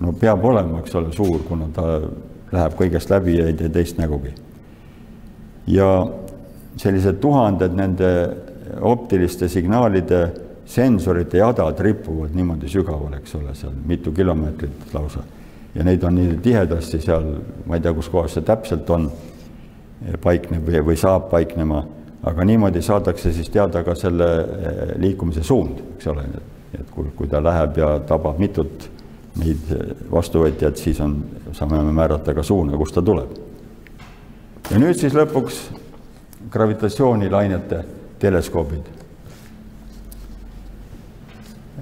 [0.00, 1.86] no peab olema, eks ole, suur, kuna ta
[2.52, 4.32] läheb kõigest läbi ja ei tee teist nägugi.
[5.66, 5.88] ja
[6.76, 8.10] sellised tuhanded nende
[8.86, 10.20] optiliste signaalide
[10.66, 15.22] sensorite jadad ripuvad niimoodi sügaval, eks ole, seal mitu kilomeetrit lausa.
[15.76, 17.26] Ja neid on nii tihedasti seal,
[17.66, 19.10] ma ei tea, kus kohas see täpselt on,
[20.22, 21.82] paikneb või, või saab paiknema,
[22.26, 26.26] aga niimoodi saadakse siis teada ka selle eh, liikumise suund, eks ole,
[26.76, 28.90] et kui, kui ta läheb ja tabab mitut
[29.36, 29.68] neid
[30.10, 31.18] vastuvõtjad, siis on,
[31.56, 33.36] saame me määrata ka suuna, kust ta tuleb.
[34.70, 35.60] ja nüüd siis lõpuks
[36.50, 37.82] gravitatsioonilainete
[38.18, 38.88] teleskoobid.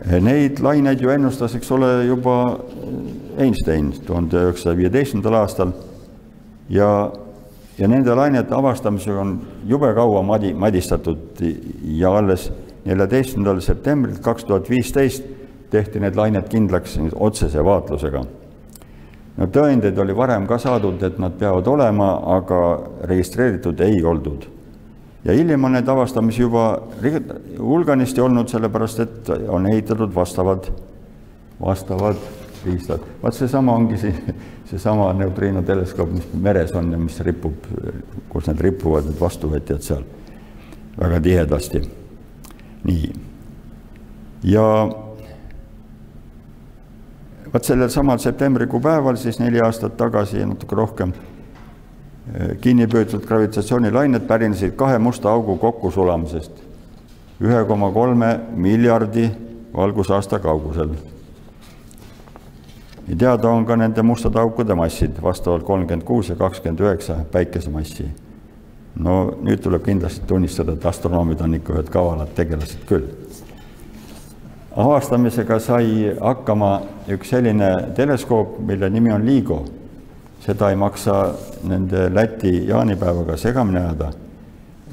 [0.05, 2.37] Neid laineid ju ennustas, eks ole, juba
[3.41, 5.73] Einstein tuhande üheksasaja viieteistkümnendal aastal
[6.69, 6.89] ja,
[7.79, 11.41] ja nende lainete avastamisega on jube kaua madi, madistatud
[11.97, 12.51] ja alles
[12.85, 15.25] neljateistkümnendal septembril kaks tuhat viisteist
[15.73, 18.25] tehti need lained kindlaks otsese vaatlusega.
[19.37, 22.61] no tõendeid oli varem ka saadud, et nad peavad olema, aga
[23.11, 24.45] registreeritud ei oldud.
[25.25, 26.65] Ja hiljem on neid avastamisi juba
[27.59, 30.69] hulganisti olnud, sellepärast et on ehitatud vastavad,
[31.61, 32.17] vastavad
[32.65, 33.01] riistad.
[33.23, 34.35] vaat seesama ongi see,
[34.71, 37.69] seesama neutriinoteleskoop, mis meres on ja mis ripub,
[38.29, 40.05] kus need ripuvad, need vastuvõtjad seal
[41.01, 41.83] väga tihedasti.
[42.85, 43.13] nii.
[44.45, 44.67] ja
[47.53, 51.13] vaat sellel samal septembrikuu päeval siis neli aastat tagasi ja natuke rohkem
[52.61, 56.63] kinni püütud gravitatsioonilained pärinesid kahe musta augu kokkusulamisest
[57.45, 59.31] ühe koma kolme miljardi
[59.77, 60.89] valgusaasta kaugusel.
[63.09, 68.07] ja teada on ka nende mustade aukude massid, vastavalt kolmkümmend kuus ja kakskümmend üheksa päikesemassi.
[68.95, 73.09] no nüüd tuleb kindlasti tunnistada, et astronoomid on ikka ühed kavalad tegelased küll
[74.77, 76.71] avastamisega sai hakkama
[77.15, 79.65] üks selline teleskoop, mille nimi on LIGO.
[80.45, 81.35] Seda ei maksa
[81.65, 84.13] nende Läti jaanipäevaga segamini ajada.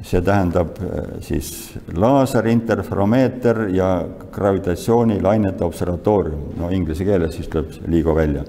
[0.01, 8.43] see tähendab eh, siis laaserinterferomeeter ja gravitatsioonilainete observatoorium, no inglise keeles siis tuleb LIGO välja.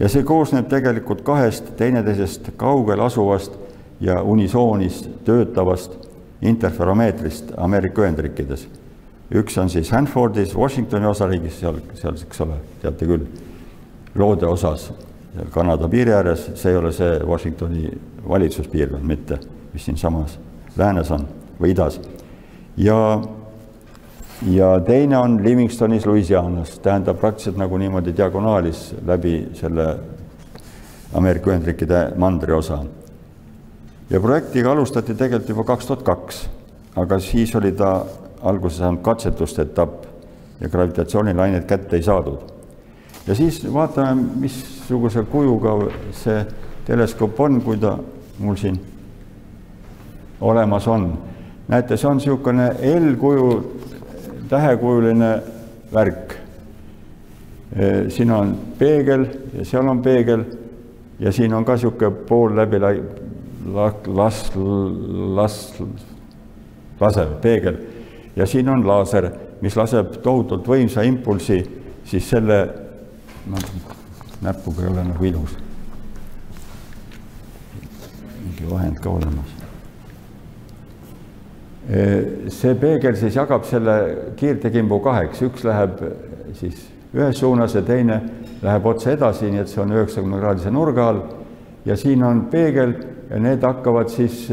[0.00, 3.52] ja see koosneb tegelikult kahest teineteisest kaugel asuvast
[4.00, 5.98] ja unisoonis töötavast
[6.42, 8.68] interferomeetrist Ameerika Ühendriikides
[9.34, 13.26] üks on siis Hanfordis, Washingtoni osariigis, seal, seal, eks ole, teate küll,
[14.18, 14.88] loode osas,
[15.50, 17.90] Kanada piiri ääres, see ei ole see Washingtoni
[18.28, 19.38] valitsuspiirkond mitte,
[19.72, 20.38] mis siinsamas
[20.76, 21.26] läänes on
[21.60, 22.00] või idas.
[22.76, 23.20] ja,
[24.50, 29.96] ja teine on Livingstonis, Louisianas, tähendab praktiliselt nagu niimoodi diagonaalis läbi selle
[31.14, 32.84] Ameerika Ühendriikide mandri osa.
[34.10, 36.48] ja projektiga alustati tegelikult juba kaks tuhat kaks,
[36.96, 38.06] aga siis oli ta
[38.42, 40.04] alguse saanud katsetuste etapp
[40.60, 42.57] ja gravitatsioonilaineid kätte ei saadud.
[43.28, 45.74] Ja siis vaatame, missuguse kujuga
[46.16, 46.44] see
[46.86, 47.98] teleskoop on, kui ta
[48.38, 48.78] mul siin
[50.40, 51.10] olemas on.
[51.68, 53.48] näete, see on niisugune L-kuju,
[54.48, 55.42] tähekujuline
[55.92, 56.34] värk.
[58.08, 59.26] siin on peegel
[59.58, 60.44] ja seal on peegel
[61.20, 64.52] ja siin on ka niisugune pool läbi las-, las-,
[65.36, 65.82] las-,
[67.00, 67.76] lasev peegel
[68.36, 71.58] ja siin on laaser, mis laseb tohutult võimsa impulsi,
[72.04, 72.87] siis selle,
[73.48, 73.58] noh,
[74.44, 75.56] näpuga ei ole nagu ilus.
[78.44, 79.56] mingi vahend ka olemas.
[82.52, 83.94] see peegel siis jagab selle
[84.36, 86.02] kiirtekimbu kaheks, üks läheb
[86.52, 86.82] siis
[87.14, 88.20] ühes suunas ja teine
[88.62, 91.22] läheb otse edasi, nii et see on üheksakümne kraadise nurga all
[91.88, 92.92] ja siin on peegel
[93.30, 94.46] ja need hakkavad siis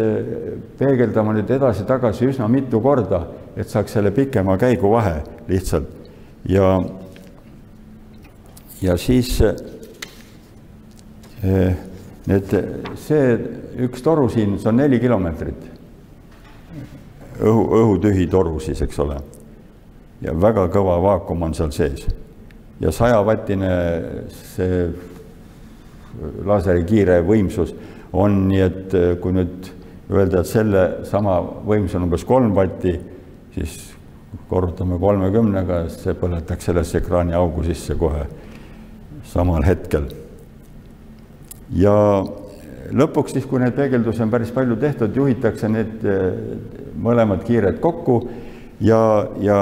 [0.80, 3.26] peegeldama nüüd edasi-tagasi üsna mitu korda
[3.56, 5.88] et saaks selle pikema käiguvahe lihtsalt
[6.50, 6.80] ja,
[8.86, 9.56] ja siis eh,
[12.30, 12.52] need,
[13.02, 13.38] see
[13.86, 15.72] üks toru siin, see on neli kilomeetrit.
[17.36, 19.18] õhu, õhutühi toru siis, eks ole.
[20.22, 22.06] ja väga kõva vaakum on seal sees.
[22.80, 23.72] ja sajavatine
[24.54, 24.86] see
[26.46, 27.74] laseri kiire võimsus
[28.14, 29.74] on, nii et eh, kui nüüd
[30.12, 32.94] öelda, et selle sama võimsus on umbes kolm vatti
[33.56, 33.96] siis
[34.50, 38.26] korrutame kolmekümnega, see põletaks sellesse ekraaniaugu sisse kohe
[39.36, 40.08] samal hetkel.
[41.76, 41.94] ja
[42.96, 46.26] lõpuks siis, kui neid peegeldusi on päris palju tehtud, juhitakse need eh,
[47.02, 48.20] mõlemad kiired kokku
[48.80, 49.02] ja,
[49.42, 49.60] ja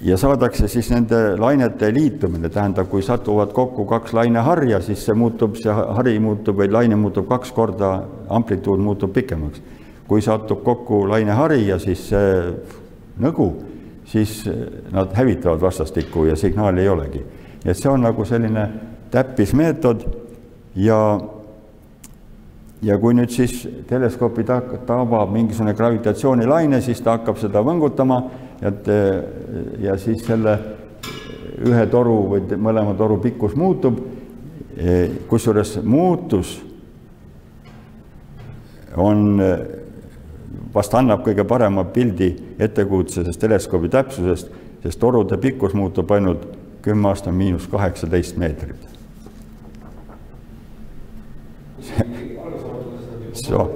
[0.00, 5.58] ja saadakse siis nende lainete liitumine, tähendab, kui satuvad kokku kaks laineharja, siis see muutub,
[5.58, 7.96] see hari muutub või laine muutub kaks korda,
[8.38, 9.60] amplituud muutub pikemaks
[10.08, 12.52] kui satub kokku lainehari ja siis see
[13.20, 13.50] nõgu,
[14.08, 14.42] siis
[14.92, 17.24] nad hävitavad vastastikku ja signaali ei olegi.
[17.64, 18.68] et see on nagu selline
[19.10, 20.04] täppismeetod
[20.76, 21.20] ja
[22.82, 24.44] ja kui nüüd siis teleskoopi
[24.86, 28.20] tabab mingisugune gravitatsioonilaine, siis ta hakkab seda võngutama,
[28.62, 28.86] et
[29.82, 30.54] ja siis selle
[31.66, 33.98] ühe toru või mõlema toru pikkus muutub,
[35.28, 36.54] kusjuures muutus
[38.96, 39.40] on
[40.74, 44.50] vast annab kõige parema pildi ettekujutusest teleskoobi täpsusest,
[44.82, 46.46] sest torude pikkus muutub ainult
[46.82, 48.88] kümme aasta miinus kaheksateist meetrit.
[53.32, 53.70] see on,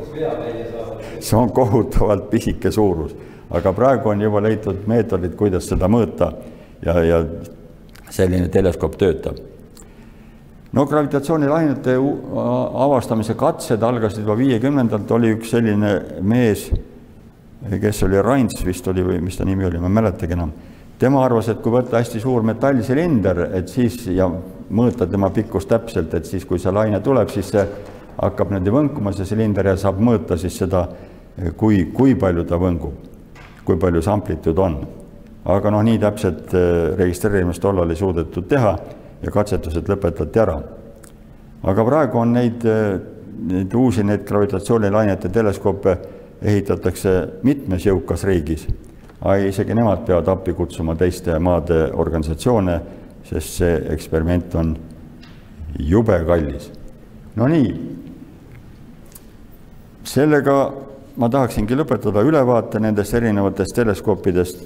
[1.20, 3.14] see on kohutavalt pisike suurus,
[3.50, 6.32] aga praegu on juba leitud meetodid, kuidas seda mõõta
[6.84, 7.22] ja, ja
[8.10, 9.51] selline teleskoop töötab
[10.72, 11.96] no gravitatsioonilainete
[12.84, 15.92] avastamise katsed algasid juba viiekümnendalt, oli üks selline
[16.24, 16.68] mees,
[17.82, 20.52] kes oli Rains vist oli või mis ta nimi oli, ma ei mäletagi enam.
[20.98, 24.28] tema arvas, et kui võtta hästi suur metallsilinder, et siis ja
[24.70, 27.64] mõõta tema pikkust täpselt, et siis, kui see laine tuleb, siis see
[28.20, 30.86] hakkab niimoodi võnkuma, see silinder ja saab mõõta siis seda,
[31.56, 32.94] kui, kui palju ta võngub,
[33.66, 34.80] kui palju see amplituud on.
[35.44, 38.76] aga noh, nii täpset äh, registreerimist tollal ei suudetud teha
[39.22, 40.60] ja katsetused lõpetati ära.
[41.62, 42.64] aga praegu on neid,
[43.48, 45.96] neid uusi, neid gravitatsioonilainete teleskoope
[46.42, 47.12] ehitatakse
[47.42, 48.66] mitmes jõukas riigis.
[49.48, 52.80] isegi nemad peavad appi kutsuma teiste maade organisatsioone,
[53.24, 54.76] sest see eksperiment on
[55.78, 56.70] jube kallis.
[57.36, 57.74] no nii,
[60.04, 60.72] sellega
[61.16, 64.62] ma tahaksingi lõpetada ülevaate nendest erinevatest teleskoopidest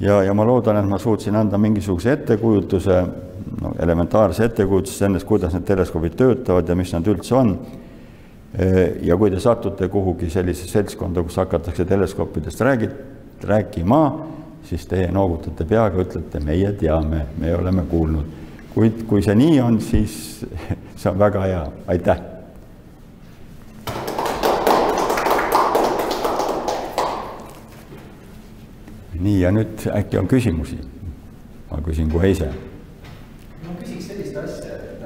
[0.00, 3.02] ja, ja ma loodan, et ma suutsin anda mingisuguse ettekujutuse,
[3.60, 7.54] no elementaarse ettekujutuse sellest, kuidas need teleskoobid töötavad ja mis nad üldse on.
[9.02, 12.90] ja kui te satute kuhugi sellisesse seltskonda, kus hakatakse teleskoopidest räägi-,
[13.46, 14.00] rääkima,
[14.66, 18.26] siis teie noogutate peaga, ütlete, meie teame, me oleme kuulnud.
[18.74, 20.46] kuid kui see nii on, siis
[21.00, 21.62] see on väga hea,
[21.94, 22.26] aitäh
[29.20, 30.78] nii, ja nüüd äkki on küsimusi?
[31.70, 32.48] ma küsin kohe ise
[34.30, 35.00] sellist asja, et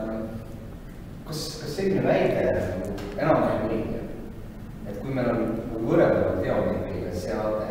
[1.26, 4.00] kas, kas selline väide nagu enam-vähem õige,
[4.88, 7.70] et kui meil on nagu võrreldava teomeetriga seade,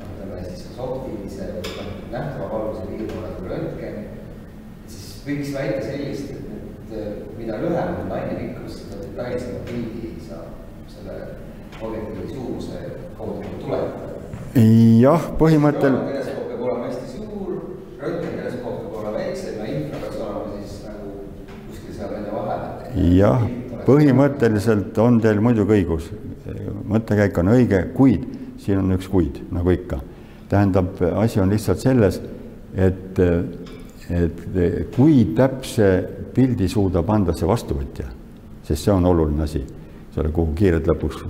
[0.00, 3.98] nagu ütleme siis kas optilise või nähtava valguse piirkonna kui röntgen,
[4.90, 11.18] siis võiks väita sellist, et mida lühem on lainepikkus, seda detailsema pildi saab selle
[11.80, 12.84] objektiivi suuruse
[13.16, 14.08] kaudu tuletada.
[15.00, 15.96] jah, põhimõttel.
[16.10, 17.56] teleskoop peab olema hästi suur,
[18.02, 18.79] röntgen teleskoop
[23.16, 23.46] jah,
[23.86, 26.10] põhimõtteliselt on teil muidugi õigus.
[26.90, 28.26] mõttekäik on õige, kuid
[28.60, 30.00] siin on üks kuid, nagu ikka.
[30.48, 32.20] tähendab, asi on lihtsalt selles,
[32.74, 33.18] et,
[34.10, 34.40] et
[34.96, 35.90] kui täpse
[36.34, 38.08] pildi suudab anda see vastuvõtja,
[38.66, 39.62] sest see on oluline asi,
[40.18, 41.22] ole, kuhu kiired lõpuks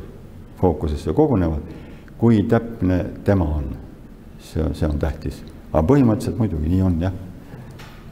[0.61, 1.77] fookusesse kogunevad,
[2.19, 3.69] kui täpne tema on,
[4.39, 5.43] see, see on tähtis.
[5.73, 7.13] aga põhimõtteliselt muidugi nii on jah,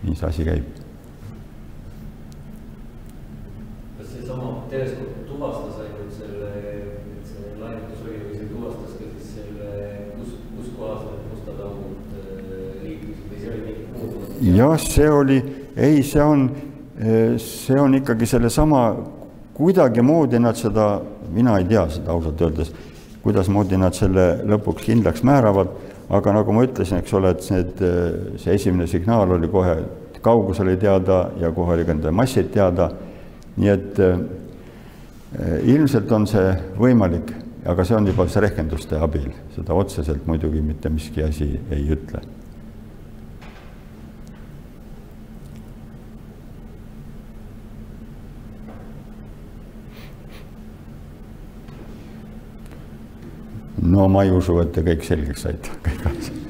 [0.05, 0.77] nii see asi käib.
[3.99, 4.13] kas
[4.69, 6.49] seesama teleskoop tuvastas ainult selle,
[7.17, 9.69] et see lainetus oli või see tuvastas ka siis selle,
[10.17, 14.57] kus, kus kohas need mustad augud äh, liikusid või see oli mingi muu?
[14.57, 15.39] jah, see oli,
[15.77, 16.49] ei, see on,
[17.45, 18.83] see on ikkagi sellesama,
[19.57, 20.89] kuidagimoodi nad seda,
[21.35, 22.73] mina ei tea seda ausalt öeldes,
[23.25, 25.71] kuidasmoodi nad selle lõpuks kindlaks määravad,
[26.15, 27.81] aga nagu ma ütlesin, eks ole, et need,
[28.43, 29.79] see esimene signaal oli kohe,
[30.23, 32.91] kaugus oli teada ja kohe oli ka nende massid teada,
[33.59, 33.99] nii et
[35.37, 36.49] ilmselt on see
[36.79, 37.35] võimalik,
[37.69, 42.23] aga see on juba see rehkenduste abil, seda otseselt muidugi mitte miski asi ei ütle.
[53.89, 56.45] No ma ei usu, et te kõik selgeks saite, kõik asjad.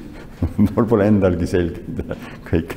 [0.57, 1.83] mul pole endalgi selge
[2.47, 2.73] kõik.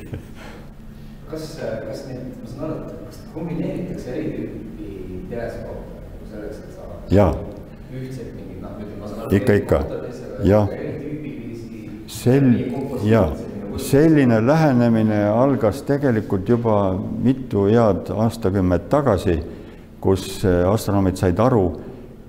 [1.31, 6.75] kas, kas need, ma saan aru, et kas kombineeritakse eri tüüpi teleskoope nagu selleks, et
[6.77, 7.33] saada jaa.
[9.31, 9.79] Ikka, ikka.
[10.43, 10.67] Jah.
[10.69, 11.89] viisi.
[12.07, 12.59] sel-,
[13.07, 13.31] jaa,
[13.77, 16.93] selline lähenemine algas tegelikult juba
[17.23, 19.39] mitu head aastakümmet tagasi,
[20.01, 21.65] kus astronoomid said aru,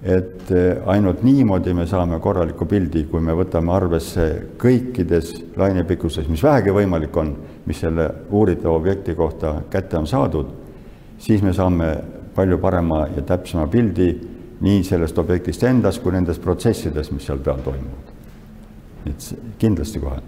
[0.04, 0.52] et
[0.92, 4.26] ainult niimoodi me saame korraliku pildi, kui me võtame arvesse
[4.60, 7.32] kõikides lainepikkustes, mis vähegi võimalik on,
[7.66, 10.52] mis selle uuritava objekti kohta kätte on saadud,
[11.18, 11.90] siis me saame
[12.36, 14.12] palju parema ja täpsema pildi
[14.60, 18.12] nii sellest objektist endast kui nendest protsessidest, mis seal peal toimuvad.
[19.06, 20.20] et kindlasti kohe.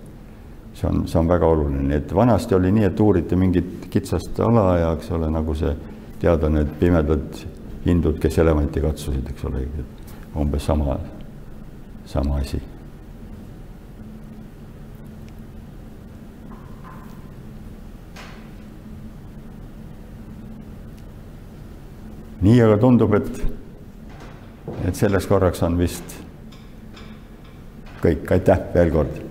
[0.75, 4.79] see on, see on väga oluline, et vanasti oli nii, et uuriti mingit kitsast ala
[4.79, 5.73] ja eks ole, nagu see
[6.21, 7.45] teada need pimedad
[7.87, 9.67] hindud, kes elevanti katsusid, eks ole,
[10.37, 10.99] umbes sama,
[12.05, 12.61] sama asi.
[22.47, 23.41] nii, aga tundub, et,
[24.85, 26.19] et selleks korraks on vist
[28.03, 29.26] kõik, aitäh veel kord